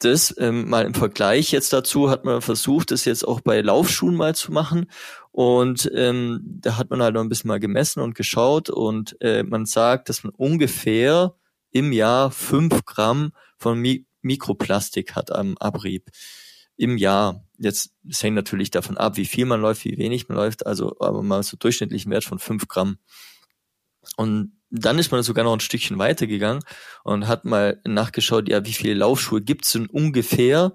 [0.05, 4.17] das ähm, mal im Vergleich jetzt dazu hat man versucht, das jetzt auch bei Laufschuhen
[4.17, 4.87] mal zu machen.
[5.31, 8.69] Und ähm, da hat man halt noch ein bisschen mal gemessen und geschaut.
[8.69, 11.35] Und äh, man sagt, dass man ungefähr
[11.71, 13.79] im Jahr fünf Gramm von
[14.23, 16.11] Mikroplastik hat am Abrieb
[16.77, 17.45] im Jahr.
[17.59, 20.97] Jetzt es hängt natürlich davon ab, wie viel man läuft, wie wenig man läuft, also
[21.01, 22.99] aber mal so durchschnittlichen Wert von fünf Gramm.
[24.17, 26.65] Und dann ist man sogar noch ein Stückchen weitergegangen
[27.05, 30.75] und hat mal nachgeschaut, ja, wie viele Laufschuhe gibt's denn ungefähr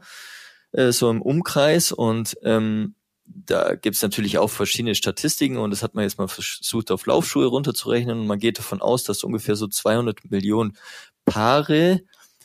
[0.72, 5.96] äh, so im Umkreis und ähm, da gibt's natürlich auch verschiedene Statistiken und das hat
[5.96, 9.68] man jetzt mal versucht auf Laufschuhe runterzurechnen und man geht davon aus, dass ungefähr so
[9.68, 10.78] 200 Millionen
[11.26, 12.02] Paare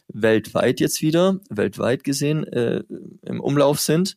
[0.09, 2.83] weltweit jetzt wieder, weltweit gesehen, äh,
[3.23, 4.17] im Umlauf sind.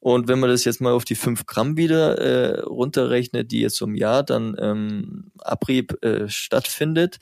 [0.00, 3.80] Und wenn man das jetzt mal auf die fünf Gramm wieder äh, runterrechnet, die jetzt
[3.80, 7.18] im Jahr dann ähm, Abrieb äh, stattfindet,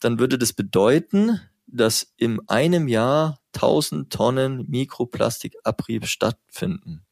[0.00, 7.05] dann würde das bedeuten, dass in einem Jahr 1000 Tonnen Mikroplastikabrieb stattfinden.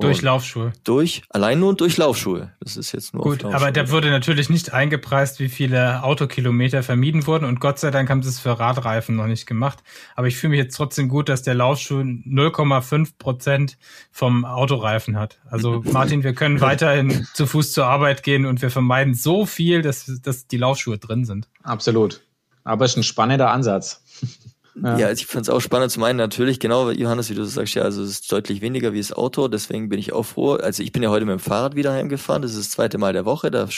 [0.00, 0.72] Durch Laufschuhe.
[0.84, 2.52] Durch, allein nur durch Laufschuhe.
[2.60, 3.22] Das ist jetzt nur.
[3.22, 7.90] Gut, aber da wurde natürlich nicht eingepreist, wie viele Autokilometer vermieden wurden und Gott sei
[7.90, 9.82] Dank haben sie es für Radreifen noch nicht gemacht.
[10.14, 13.78] Aber ich fühle mich jetzt trotzdem gut, dass der Laufschuh 0,5 Prozent
[14.10, 15.38] vom Autoreifen hat.
[15.50, 19.82] Also Martin, wir können weiterhin zu Fuß zur Arbeit gehen und wir vermeiden so viel,
[19.82, 21.48] dass, dass die Laufschuhe drin sind.
[21.62, 22.22] Absolut.
[22.64, 24.02] Aber es ist ein spannender Ansatz.
[24.82, 27.44] Ja, ja also ich fand es auch spannend zu meinen, natürlich, genau, Johannes, wie du
[27.44, 30.54] sagst, ja, also es ist deutlich weniger wie das Auto, deswegen bin ich auch froh.
[30.54, 33.12] Also ich bin ja heute mit dem Fahrrad wieder heimgefahren, das ist das zweite Mal
[33.12, 33.72] der Woche, das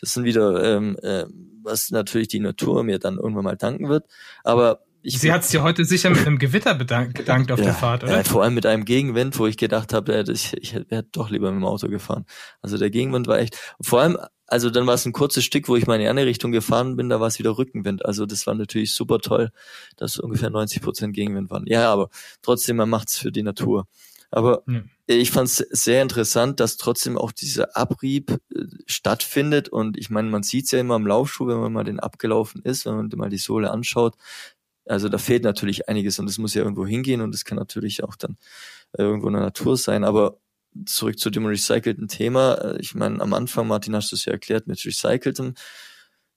[0.00, 1.24] sind wieder, ähm, äh,
[1.62, 4.04] was natürlich die Natur mir dann irgendwann mal danken wird,
[4.42, 7.66] aber ich Sie hat es dir heute sicher mit einem Gewitter bedankt, gedankt auf ja,
[7.66, 8.16] der Fahrt, oder?
[8.16, 11.52] Ja, vor allem mit einem Gegenwind, wo ich gedacht habe, ich, ich hätte doch lieber
[11.52, 12.24] mit dem Auto gefahren.
[12.62, 15.76] Also der Gegenwind war echt, vor allem also dann war es ein kurzes Stück, wo
[15.76, 18.04] ich mal in die andere Richtung gefahren bin, da war es wieder Rückenwind.
[18.04, 19.50] Also das war natürlich super toll,
[19.96, 21.64] dass ungefähr 90 Prozent Gegenwind waren.
[21.66, 22.10] Ja, aber
[22.42, 23.86] trotzdem, man macht's für die Natur.
[24.30, 24.90] Aber mhm.
[25.06, 29.68] ich fand es sehr interessant, dass trotzdem auch dieser Abrieb äh, stattfindet.
[29.68, 32.84] Und ich meine, man sieht's ja immer im Laufschuh, wenn man mal den abgelaufen ist,
[32.84, 34.14] wenn man mal die Sohle anschaut.
[34.86, 38.04] Also da fehlt natürlich einiges und es muss ja irgendwo hingehen und es kann natürlich
[38.04, 38.36] auch dann
[38.96, 40.04] irgendwo in der Natur sein.
[40.04, 40.38] Aber
[40.86, 42.54] zurück zu dem recycelten Thema.
[42.54, 45.54] Äh, ich meine, am Anfang, Martin, hast du es ja erklärt mit recyceltem.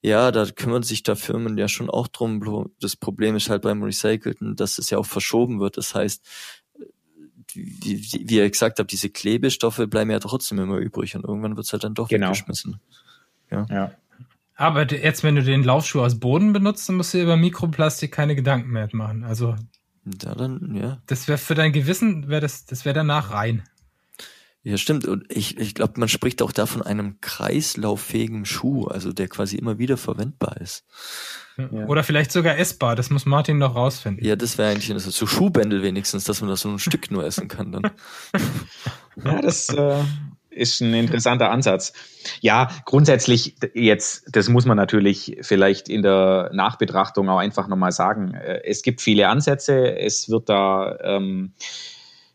[0.02, 2.72] Ja, da kümmern sich da Firmen ja schon auch drum.
[2.80, 5.78] Das Problem ist halt beim Recycelten, dass es ja auch verschoben wird.
[5.78, 6.24] Das heißt,
[7.54, 11.66] wie, wie ihr gesagt habt, diese Klebestoffe bleiben ja trotzdem immer übrig und irgendwann wird
[11.66, 12.28] es halt dann doch genau.
[12.28, 12.80] weggeschmissen.
[13.50, 13.66] Ja.
[13.70, 13.92] ja.
[14.58, 18.12] Aber jetzt, wenn du den Laufschuh aus Boden benutzt, dann musst du dir über Mikroplastik
[18.12, 19.24] keine Gedanken mehr machen.
[19.24, 19.56] Also.
[20.24, 21.02] Ja, dann, ja.
[21.06, 23.64] Das wäre für dein Gewissen, wäre das, das wäre danach rein.
[24.64, 25.06] Ja, stimmt.
[25.06, 29.58] Und ich, ich glaube, man spricht auch da von einem kreislauffähigen Schuh, also der quasi
[29.58, 30.86] immer wieder verwendbar ist.
[31.58, 31.86] Ja.
[31.86, 34.26] Oder vielleicht sogar essbar, das muss Martin noch rausfinden.
[34.26, 37.48] Ja, das wäre eigentlich so Schuhbändel wenigstens, dass man das so ein Stück nur essen
[37.48, 37.92] kann dann.
[39.24, 40.04] ja, das äh,
[40.58, 41.94] ist ein interessanter Ansatz.
[42.42, 48.34] Ja, grundsätzlich jetzt, das muss man natürlich vielleicht in der Nachbetrachtung auch einfach nochmal sagen.
[48.34, 51.54] Äh, es gibt viele Ansätze, es wird da ähm,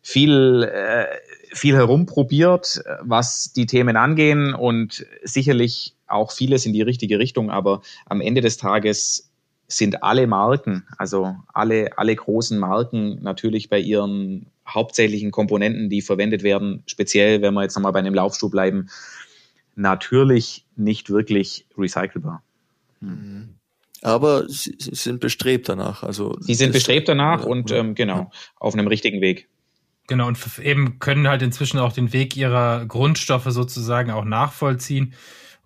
[0.03, 1.07] viel, äh,
[1.55, 7.83] viel herumprobiert, was die Themen angehen und sicherlich auch vieles in die richtige Richtung, aber
[8.07, 9.31] am Ende des Tages
[9.69, 16.43] sind alle Marken, also alle, alle großen Marken natürlich bei ihren hauptsächlichen Komponenten, die verwendet
[16.43, 18.89] werden, speziell wenn wir jetzt nochmal bei einem Laufschuh bleiben,
[19.75, 22.43] natürlich nicht wirklich recycelbar.
[23.01, 23.55] Mhm.
[24.03, 26.03] Aber sie, sie sind bestrebt danach.
[26.03, 28.31] Also sie sind bestrebt danach ja, und ähm, genau ja.
[28.57, 29.49] auf einem richtigen Weg.
[30.09, 35.15] Genau, und eben können halt inzwischen auch den Weg ihrer Grundstoffe sozusagen auch nachvollziehen.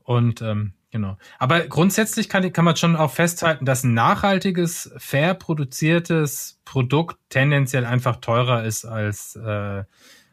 [0.04, 1.18] Und ähm, genau.
[1.38, 7.84] Aber grundsätzlich kann, kann man schon auch festhalten, dass ein nachhaltiges, fair produziertes Produkt tendenziell
[7.84, 9.84] einfach teurer ist als äh,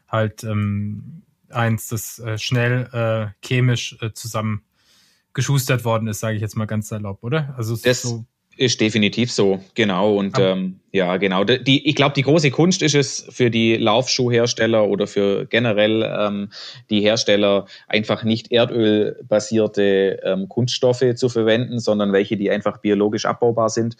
[0.08, 6.56] halt ähm, eins, das äh, schnell äh, chemisch äh, zusammengeschustert worden ist, sage ich jetzt
[6.56, 7.54] mal ganz salopp, oder?
[7.58, 8.24] Also das, so
[8.56, 10.16] ist definitiv so, genau.
[10.16, 11.44] Und ähm, ja, genau.
[11.44, 16.50] Die, ich glaube, die große Kunst ist es für die Laufschuhhersteller oder für generell ähm,
[16.90, 23.70] die Hersteller einfach nicht erdölbasierte ähm, Kunststoffe zu verwenden, sondern welche, die einfach biologisch abbaubar
[23.70, 23.96] sind.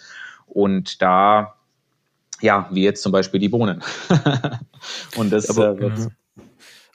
[0.46, 1.54] Und da,
[2.40, 3.82] ja, wie jetzt zum Beispiel die Bohnen.
[5.16, 5.98] Und das Aber, äh, wird.
[5.98, 6.06] Ja.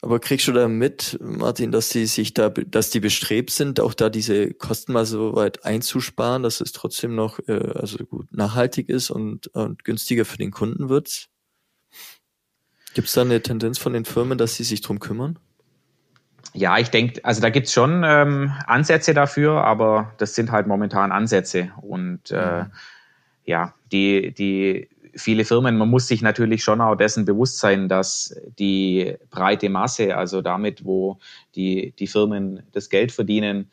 [0.02, 3.94] Aber kriegst du da mit, Martin, dass die sich da, dass die bestrebt sind, auch
[3.94, 8.88] da diese Kosten mal so weit einzusparen, dass es trotzdem noch äh, also gut nachhaltig
[8.88, 11.28] ist und, und günstiger für den Kunden wird?
[12.94, 15.38] Gibt es da eine Tendenz von den Firmen, dass sie sich drum kümmern?
[16.54, 21.12] Ja, ich denke, also da gibt's schon ähm, Ansätze dafür, aber das sind halt momentan
[21.12, 21.72] Ansätze.
[21.82, 22.72] Und äh, mhm.
[23.44, 28.36] ja, die, die viele Firmen, man muss sich natürlich schon auch dessen bewusst sein, dass
[28.58, 31.20] die breite Masse, also damit, wo
[31.56, 33.70] die, die Firmen das Geld verdienen,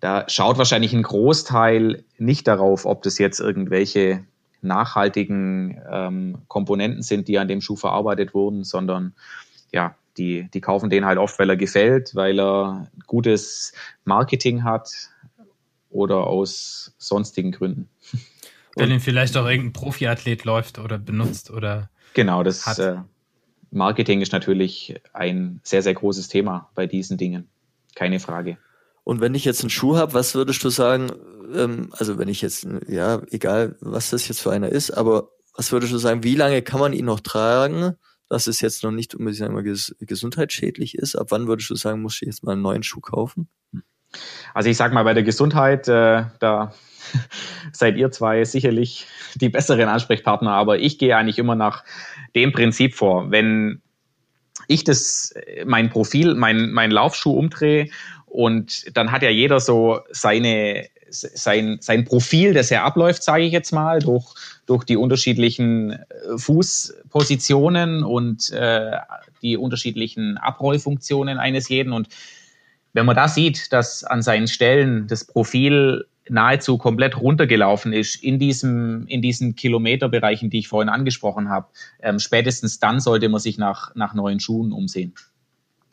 [0.00, 4.24] da schaut wahrscheinlich ein Großteil nicht darauf, ob das jetzt irgendwelche
[4.62, 9.14] nachhaltigen ähm, Komponenten sind, die an dem Schuh verarbeitet wurden, sondern
[9.72, 13.72] ja, die, die kaufen den halt oft, weil er gefällt, weil er gutes
[14.04, 14.90] Marketing hat
[15.90, 17.88] oder aus sonstigen Gründen.
[18.76, 21.90] Weil ihn vielleicht auch irgendein Profiathlet läuft oder benutzt oder.
[22.14, 22.78] Genau, das hat.
[22.78, 22.96] Äh,
[23.70, 27.48] Marketing ist natürlich ein sehr, sehr großes Thema bei diesen Dingen.
[27.94, 28.58] Keine Frage.
[29.04, 31.10] Und wenn ich jetzt einen Schuh habe, was würdest du sagen,
[31.54, 35.72] ähm, also wenn ich jetzt, ja, egal was das jetzt für einer ist, aber was
[35.72, 37.94] würdest du sagen, wie lange kann man ihn noch tragen,
[38.28, 41.16] dass es jetzt noch nicht unbedingt sagen wir, ges gesundheitsschädlich ist?
[41.16, 43.48] Ab wann würdest du sagen, muss ich jetzt mal einen neuen Schuh kaufen?
[44.54, 46.72] Also ich sag mal, bei der Gesundheit, äh, da
[47.72, 51.84] seid ihr zwei sicherlich die besseren Ansprechpartner, aber ich gehe eigentlich immer nach
[52.34, 53.30] dem Prinzip vor.
[53.30, 53.80] Wenn
[54.68, 55.34] ich das,
[55.64, 57.88] mein Profil, mein, mein Laufschuh umdrehe
[58.26, 63.52] und dann hat ja jeder so seine, sein, sein Profil, das er abläuft, sage ich
[63.52, 64.32] jetzt mal, durch,
[64.66, 65.98] durch die unterschiedlichen äh,
[66.36, 68.92] Fußpositionen und äh,
[69.42, 71.92] die unterschiedlichen Abrollfunktionen eines jeden.
[71.92, 72.08] Und
[72.92, 78.38] wenn man da sieht, dass an seinen Stellen das Profil nahezu komplett runtergelaufen ist in
[78.38, 81.68] diesem in diesen Kilometerbereichen, die ich vorhin angesprochen habe,
[82.00, 85.14] ähm, spätestens dann sollte man sich nach nach neuen Schuhen umsehen.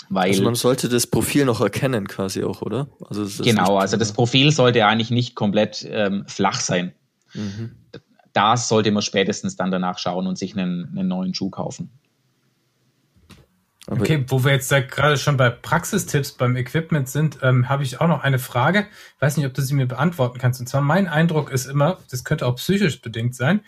[0.09, 2.87] Weil, also man sollte das Profil noch erkennen quasi auch, oder?
[3.09, 6.93] Also genau, also das Profil sollte eigentlich nicht komplett ähm, flach sein.
[7.33, 7.71] Mhm.
[8.31, 11.89] Da sollte man spätestens dann danach schauen und sich einen, einen neuen Schuh kaufen.
[13.87, 18.01] Aber okay, wo wir jetzt gerade schon bei Praxistipps beim Equipment sind, ähm, habe ich
[18.01, 18.85] auch noch eine Frage.
[19.19, 20.59] weiß nicht, ob du sie mir beantworten kannst.
[20.59, 23.61] Und zwar mein Eindruck ist immer, das könnte auch psychisch bedingt sein,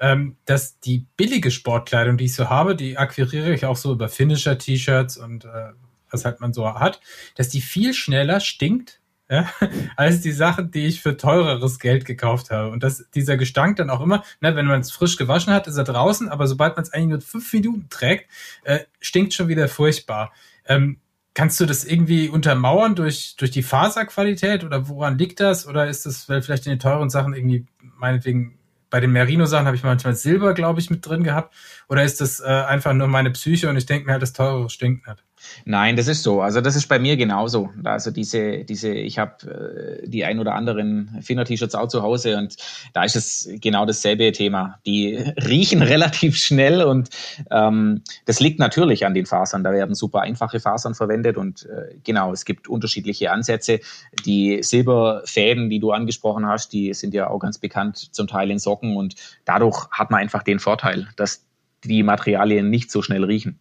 [0.00, 4.08] ähm, dass die billige Sportkleidung, die ich so habe, die akquiriere ich auch so über
[4.08, 5.72] Finisher-T-Shirts und äh,
[6.10, 7.00] was halt man so hat,
[7.34, 9.48] dass die viel schneller stinkt ja,
[9.96, 12.70] als die Sachen, die ich für teureres Geld gekauft habe.
[12.70, 15.76] Und dass dieser Gestank dann auch immer, ne, wenn man es frisch gewaschen hat, ist
[15.76, 18.30] er draußen, aber sobald man es eigentlich nur fünf Minuten trägt,
[18.64, 20.32] äh, stinkt schon wieder furchtbar.
[20.66, 21.00] Ähm,
[21.34, 25.66] kannst du das irgendwie untermauern durch, durch die Faserqualität oder woran liegt das?
[25.66, 27.66] Oder ist das, weil vielleicht in den teuren Sachen irgendwie,
[27.98, 28.58] meinetwegen,
[28.88, 31.54] bei den Merino-Sachen habe ich manchmal Silber, glaube ich, mit drin gehabt?
[31.88, 34.70] Oder ist das äh, einfach nur meine Psyche und ich denke mir halt, das teure
[34.70, 35.25] stinkt nicht?
[35.64, 36.40] Nein, das ist so.
[36.40, 37.70] Also das ist bei mir genauso.
[37.84, 42.56] Also diese, diese, ich habe äh, die ein oder anderen Finner-T-Shirts auch zu Hause und
[42.92, 44.78] da ist es genau dasselbe Thema.
[44.86, 45.16] Die
[45.48, 47.10] riechen relativ schnell und
[47.50, 49.64] ähm, das liegt natürlich an den Fasern.
[49.64, 53.80] Da werden super einfache Fasern verwendet und äh, genau, es gibt unterschiedliche Ansätze.
[54.24, 58.58] Die Silberfäden, die du angesprochen hast, die sind ja auch ganz bekannt zum Teil in
[58.58, 61.44] Socken und dadurch hat man einfach den Vorteil, dass
[61.84, 63.58] die Materialien nicht so schnell riechen.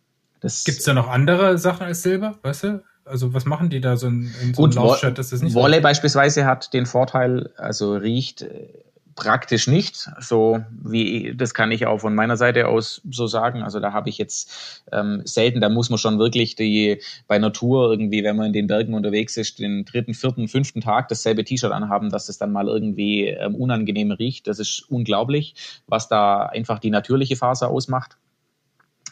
[0.63, 2.83] Gibt es da noch andere Sachen als Silber, weißt du?
[3.05, 5.17] Also was machen die da so in, in so einem Laufshirt?
[5.17, 8.67] Das ist nicht Wolle so beispielsweise hat den Vorteil, also riecht äh,
[9.15, 13.63] praktisch nicht, so wie das kann ich auch von meiner Seite aus so sagen.
[13.63, 17.89] Also da habe ich jetzt ähm, selten, da muss man schon wirklich die bei Natur
[17.89, 21.71] irgendwie, wenn man in den Bergen unterwegs ist, den dritten, vierten, fünften Tag dasselbe T-Shirt
[21.71, 24.47] anhaben, dass es dann mal irgendwie ähm, unangenehm riecht.
[24.47, 25.55] Das ist unglaublich,
[25.87, 28.17] was da einfach die natürliche Faser ausmacht.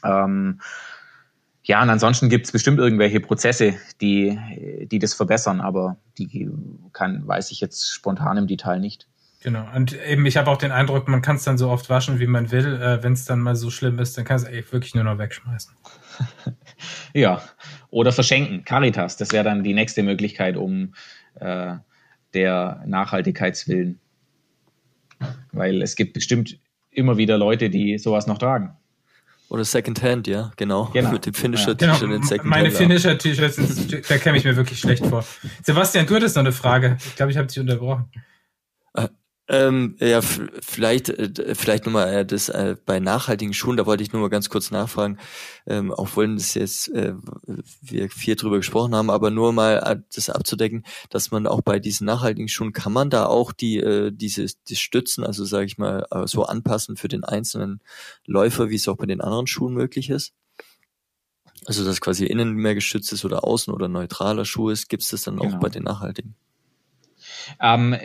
[0.03, 0.59] Ähm,
[1.63, 4.37] ja, und ansonsten gibt es bestimmt irgendwelche Prozesse, die,
[4.91, 6.49] die das verbessern, aber die
[6.91, 9.07] kann, weiß ich jetzt spontan im Detail nicht.
[9.43, 9.65] Genau.
[9.75, 12.27] Und eben, ich habe auch den Eindruck, man kann es dann so oft waschen, wie
[12.27, 12.81] man will.
[12.81, 15.75] Äh, Wenn es dann mal so schlimm ist, dann kann es wirklich nur noch wegschmeißen.
[17.13, 17.41] ja.
[17.89, 18.63] Oder verschenken.
[18.63, 20.93] Caritas, das wäre dann die nächste Möglichkeit, um
[21.35, 21.75] äh,
[22.33, 23.99] der Nachhaltigkeitswillen.
[25.51, 26.57] Weil es gibt bestimmt
[26.89, 28.77] immer wieder Leute, die sowas noch tragen.
[29.53, 30.89] Oder Secondhand, ja, genau.
[30.93, 31.11] genau.
[31.11, 32.15] Mit dem Finisher-T-Shirt genau.
[32.15, 32.49] in Secondhand.
[32.49, 35.23] Meine Finisher-T-Shirts, da käme ich mir wirklich schlecht vor.
[35.61, 36.97] Sebastian, du hattest noch eine Frage.
[37.05, 38.09] Ich glaube, ich habe dich unterbrochen.
[39.49, 44.13] Ähm, ja, vielleicht, äh, vielleicht nochmal äh, das äh, bei nachhaltigen Schuhen, da wollte ich
[44.13, 45.17] nur mal ganz kurz nachfragen,
[45.65, 47.13] ähm, auch wenn das jetzt äh,
[47.81, 51.79] wir viel drüber gesprochen haben, aber nur mal äh, das abzudecken, dass man auch bei
[51.79, 55.77] diesen nachhaltigen Schuhen kann man da auch die äh, diese die Stützen, also sage ich
[55.77, 57.81] mal, äh, so anpassen für den einzelnen
[58.25, 60.31] Läufer, wie es auch bei den anderen Schuhen möglich ist.
[61.65, 65.09] Also dass quasi innen mehr geschützt ist oder außen oder neutraler Schuh ist, gibt es
[65.09, 65.55] das dann genau.
[65.55, 66.35] auch bei den nachhaltigen.
[67.61, 67.95] Ähm,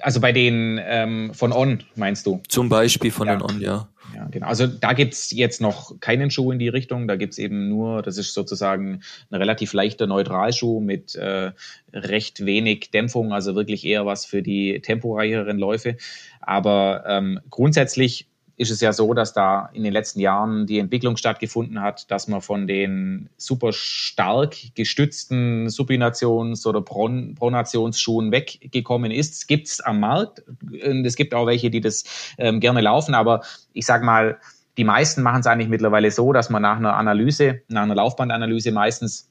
[0.00, 2.42] also bei den ähm, von On, meinst du?
[2.48, 3.36] Zum Beispiel von ja.
[3.36, 3.88] den On, ja.
[4.14, 4.46] Ja, genau.
[4.46, 7.08] Also da gibt's jetzt noch keinen Schuh in die Richtung.
[7.08, 11.52] Da gibt's eben nur, das ist sozusagen ein relativ leichter Neutralschuh mit äh,
[11.92, 15.96] recht wenig Dämpfung, also wirklich eher was für die temporeicheren Läufe.
[16.40, 21.16] Aber ähm, grundsätzlich ist es ja so, dass da in den letzten Jahren die Entwicklung
[21.16, 29.34] stattgefunden hat, dass man von den super stark gestützten Supinations- oder Pronationsschuhen weggekommen ist.
[29.34, 32.04] Es gibt es am Markt und es gibt auch welche, die das
[32.38, 33.42] ähm, gerne laufen, aber
[33.72, 34.38] ich sag mal,
[34.76, 38.70] die meisten machen es eigentlich mittlerweile so, dass man nach einer Analyse, nach einer Laufbandanalyse
[38.70, 39.30] meistens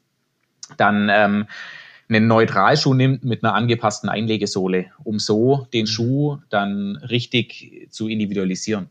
[0.77, 1.47] dann ähm,
[2.09, 8.89] einen Neutralschuh nimmt mit einer angepassten Einlegesohle, um so den Schuh dann richtig zu individualisieren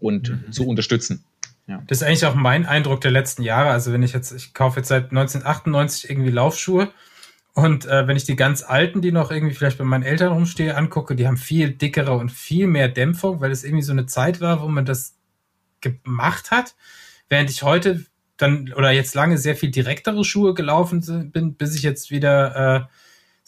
[0.00, 0.52] und mhm.
[0.52, 1.24] zu unterstützen.
[1.66, 1.82] Ja.
[1.86, 3.70] Das ist eigentlich auch mein Eindruck der letzten Jahre.
[3.70, 6.90] Also wenn ich jetzt, ich kaufe jetzt seit 1998 irgendwie Laufschuhe
[7.52, 10.76] und äh, wenn ich die ganz alten, die noch irgendwie vielleicht bei meinen Eltern rumstehe,
[10.76, 14.40] angucke, die haben viel dickere und viel mehr Dämpfung, weil es irgendwie so eine Zeit
[14.40, 15.16] war, wo man das
[15.80, 16.74] gemacht hat.
[17.28, 18.06] Während ich heute
[18.38, 22.86] dann oder jetzt lange sehr viel direktere Schuhe gelaufen bin, bis ich jetzt wieder äh,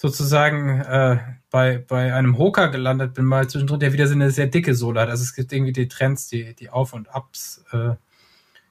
[0.00, 1.18] sozusagen äh,
[1.50, 4.98] bei, bei einem Hoka gelandet bin, mal zwischendrin, der wieder so eine sehr dicke Sohle
[4.98, 5.10] hat.
[5.10, 7.96] Also es gibt irgendwie die Trends, die, die Auf- und Ups äh,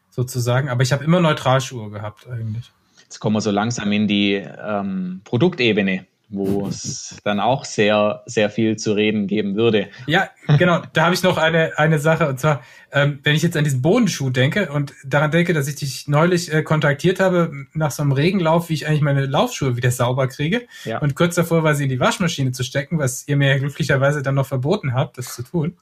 [0.09, 0.69] sozusagen.
[0.69, 2.71] Aber ich habe immer Neutralschuhe gehabt eigentlich.
[3.03, 8.51] Jetzt kommen wir so langsam in die ähm, Produktebene wo es dann auch sehr, sehr
[8.51, 9.89] viel zu reden geben würde.
[10.05, 10.81] Ja, genau.
[10.93, 12.27] Da habe ich noch eine, eine Sache.
[12.29, 12.61] Und zwar,
[12.91, 16.53] ähm, wenn ich jetzt an diesen Bodenschuh denke und daran denke, dass ich dich neulich
[16.53, 20.67] äh, kontaktiert habe nach so einem Regenlauf, wie ich eigentlich meine Laufschuhe wieder sauber kriege.
[20.85, 20.99] Ja.
[20.99, 24.21] Und kurz davor war sie in die Waschmaschine zu stecken, was ihr mir ja glücklicherweise
[24.21, 25.77] dann noch verboten habt, das zu tun.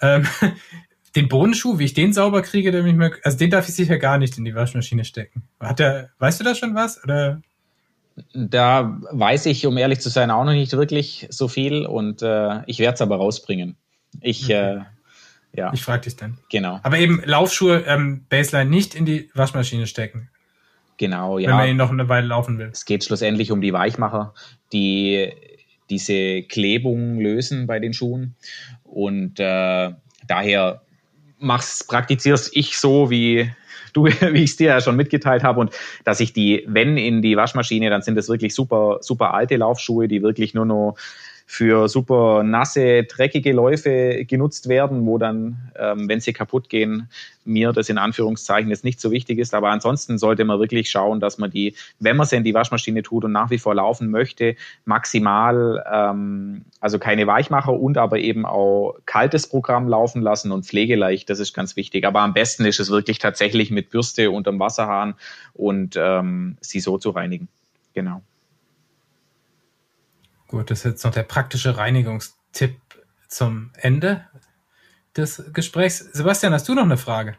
[0.00, 0.26] Ähm,
[1.16, 3.98] den Bodenschuh, wie ich den sauber kriege, der mich mehr, also den darf ich sicher
[3.98, 5.42] gar nicht in die Waschmaschine stecken.
[5.58, 7.02] Hat der, weißt du da schon was?
[7.02, 7.42] Oder
[8.34, 12.62] da weiß ich, um ehrlich zu sein, auch noch nicht wirklich so viel und äh,
[12.66, 13.76] ich werde es aber rausbringen.
[14.20, 14.78] Ich, okay.
[14.78, 14.80] äh,
[15.52, 15.72] ja.
[15.72, 16.38] Ich frage dich dann.
[16.50, 16.80] Genau.
[16.82, 20.30] Aber eben Laufschuhe, ähm, Baseline nicht in die Waschmaschine stecken.
[20.96, 21.48] Genau, ja.
[21.48, 22.68] Wenn man ihn noch eine Weile laufen will.
[22.72, 24.34] Es geht schlussendlich um die Weichmacher,
[24.72, 25.32] die
[25.88, 28.36] diese Klebung lösen bei den Schuhen.
[28.84, 29.92] Und äh,
[30.26, 30.82] daher
[31.38, 33.50] mach's, praktizier's ich so, wie
[33.92, 35.72] du, wie ich es dir ja schon mitgeteilt habe, und
[36.04, 40.08] dass ich die, wenn in die Waschmaschine, dann sind das wirklich super, super alte Laufschuhe,
[40.08, 40.96] die wirklich nur noch
[41.52, 47.08] für super nasse, dreckige Läufe genutzt werden, wo dann, ähm, wenn sie kaputt gehen,
[47.44, 49.52] mir das in Anführungszeichen jetzt nicht so wichtig ist.
[49.52, 53.02] Aber ansonsten sollte man wirklich schauen, dass man die, wenn man sie in die Waschmaschine
[53.02, 58.46] tut und nach wie vor laufen möchte, maximal, ähm, also keine Weichmacher und aber eben
[58.46, 61.28] auch kaltes Programm laufen lassen und pflegeleicht.
[61.30, 62.06] Das ist ganz wichtig.
[62.06, 65.14] Aber am besten ist es wirklich tatsächlich mit Bürste unterm Wasserhahn
[65.54, 67.48] und ähm, sie so zu reinigen.
[67.92, 68.22] Genau.
[70.50, 72.80] Gut, das ist jetzt noch der praktische Reinigungstipp
[73.28, 74.26] zum Ende
[75.16, 75.98] des Gesprächs.
[76.12, 77.36] Sebastian, hast du noch eine Frage?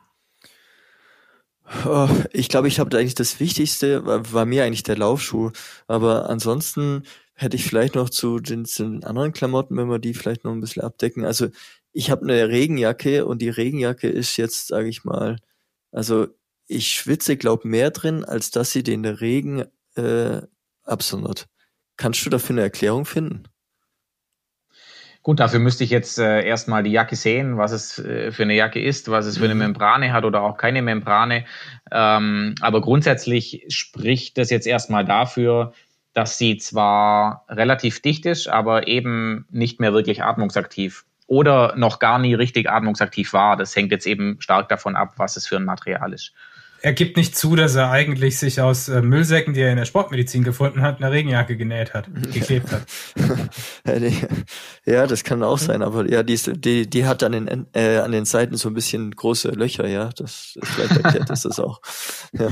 [1.85, 5.51] Oh, ich glaube, ich habe eigentlich das Wichtigste, war, war, mir eigentlich der Laufschuh.
[5.87, 7.03] Aber ansonsten
[7.33, 10.53] hätte ich vielleicht noch zu den, zu den anderen Klamotten, wenn wir die vielleicht noch
[10.53, 11.25] ein bisschen abdecken.
[11.25, 11.49] Also
[11.91, 15.35] ich habe eine Regenjacke und die Regenjacke ist jetzt, sage ich mal,
[15.91, 16.27] also
[16.65, 19.65] ich schwitze, glaube mehr drin, als dass sie den Regen
[19.97, 20.41] äh,
[20.85, 21.49] absondert.
[22.01, 23.43] Kannst du dafür eine Erklärung finden?
[25.21, 28.55] Gut, dafür müsste ich jetzt äh, erstmal die Jacke sehen, was es äh, für eine
[28.55, 29.59] Jacke ist, was es für eine mhm.
[29.59, 31.45] Membrane hat oder auch keine Membrane.
[31.91, 35.73] Ähm, aber grundsätzlich spricht das jetzt erstmal dafür,
[36.13, 42.17] dass sie zwar relativ dicht ist, aber eben nicht mehr wirklich atmungsaktiv oder noch gar
[42.17, 43.57] nie richtig atmungsaktiv war.
[43.57, 46.33] Das hängt jetzt eben stark davon ab, was es für ein Material ist
[46.81, 49.85] er gibt nicht zu, dass er eigentlich sich aus äh, Müllsäcken, die er in der
[49.85, 52.87] Sportmedizin gefunden hat, eine Regenjacke genäht hat, geklebt hat.
[54.85, 57.97] ja, das kann auch sein, aber ja, die, ist, die, die hat an den, äh,
[57.97, 60.09] an den Seiten so ein bisschen große Löcher, ja.
[60.15, 61.81] Das ist vielleicht erklärt ist das auch.
[62.33, 62.49] Ja.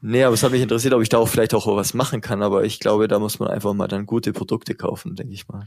[0.00, 2.42] Nee, aber es hat mich interessiert, ob ich da auch vielleicht auch was machen kann,
[2.42, 5.66] aber ich glaube, da muss man einfach mal dann gute Produkte kaufen, denke ich mal.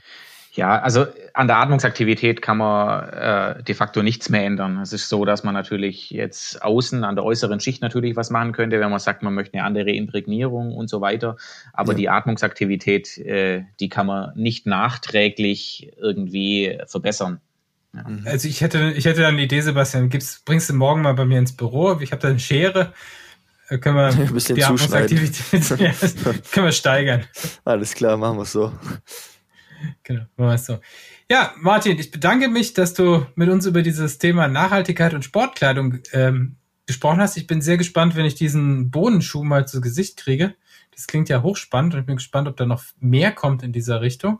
[0.57, 4.79] Ja, also an der Atmungsaktivität kann man äh, de facto nichts mehr ändern.
[4.81, 8.53] Es ist so, dass man natürlich jetzt außen an der äußeren Schicht natürlich was machen
[8.53, 11.37] könnte, wenn man sagt, man möchte eine andere Imprägnierung und so weiter.
[11.73, 11.97] Aber ja.
[11.99, 17.39] die Atmungsaktivität, äh, die kann man nicht nachträglich irgendwie verbessern.
[17.93, 18.09] Ja.
[18.09, 18.23] Mhm.
[18.25, 21.25] Also ich hätte, ich hätte dann die Idee, Sebastian, gibst, bringst du morgen mal bei
[21.25, 21.99] mir ins Büro.
[22.01, 22.93] Ich habe da eine Schere.
[23.69, 24.09] Da können wir
[24.55, 25.69] die Atmungsaktivität
[26.51, 27.25] können wir steigern.
[27.63, 28.71] Alles klar, machen wir so.
[30.03, 30.79] Genau, war so.
[31.29, 35.99] Ja, Martin, ich bedanke mich, dass du mit uns über dieses Thema Nachhaltigkeit und Sportkleidung
[36.13, 36.55] ähm,
[36.85, 37.37] gesprochen hast.
[37.37, 40.55] Ich bin sehr gespannt, wenn ich diesen Bohnenschuh mal zu Gesicht kriege.
[40.91, 44.01] Das klingt ja hochspannend und ich bin gespannt, ob da noch mehr kommt in dieser
[44.01, 44.39] Richtung.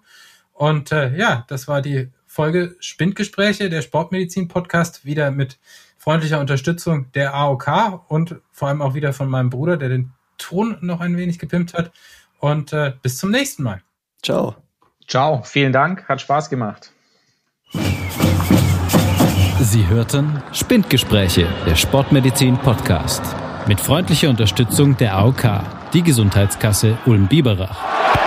[0.54, 5.60] Und äh, ja, das war die Folge Spindgespräche, der Sportmedizin-Podcast, wieder mit
[5.98, 10.78] freundlicher Unterstützung der AOK und vor allem auch wieder von meinem Bruder, der den Ton
[10.82, 11.92] noch ein wenig gepimpt hat.
[12.40, 13.82] Und äh, bis zum nächsten Mal.
[14.24, 14.67] Ciao.
[15.08, 16.92] Ciao, vielen Dank, hat Spaß gemacht.
[19.60, 23.22] Sie hörten Spindgespräche, der Sportmedizin Podcast.
[23.68, 25.62] Mit freundlicher Unterstützung der AOK,
[25.94, 28.27] die Gesundheitskasse Ulm-Biberach.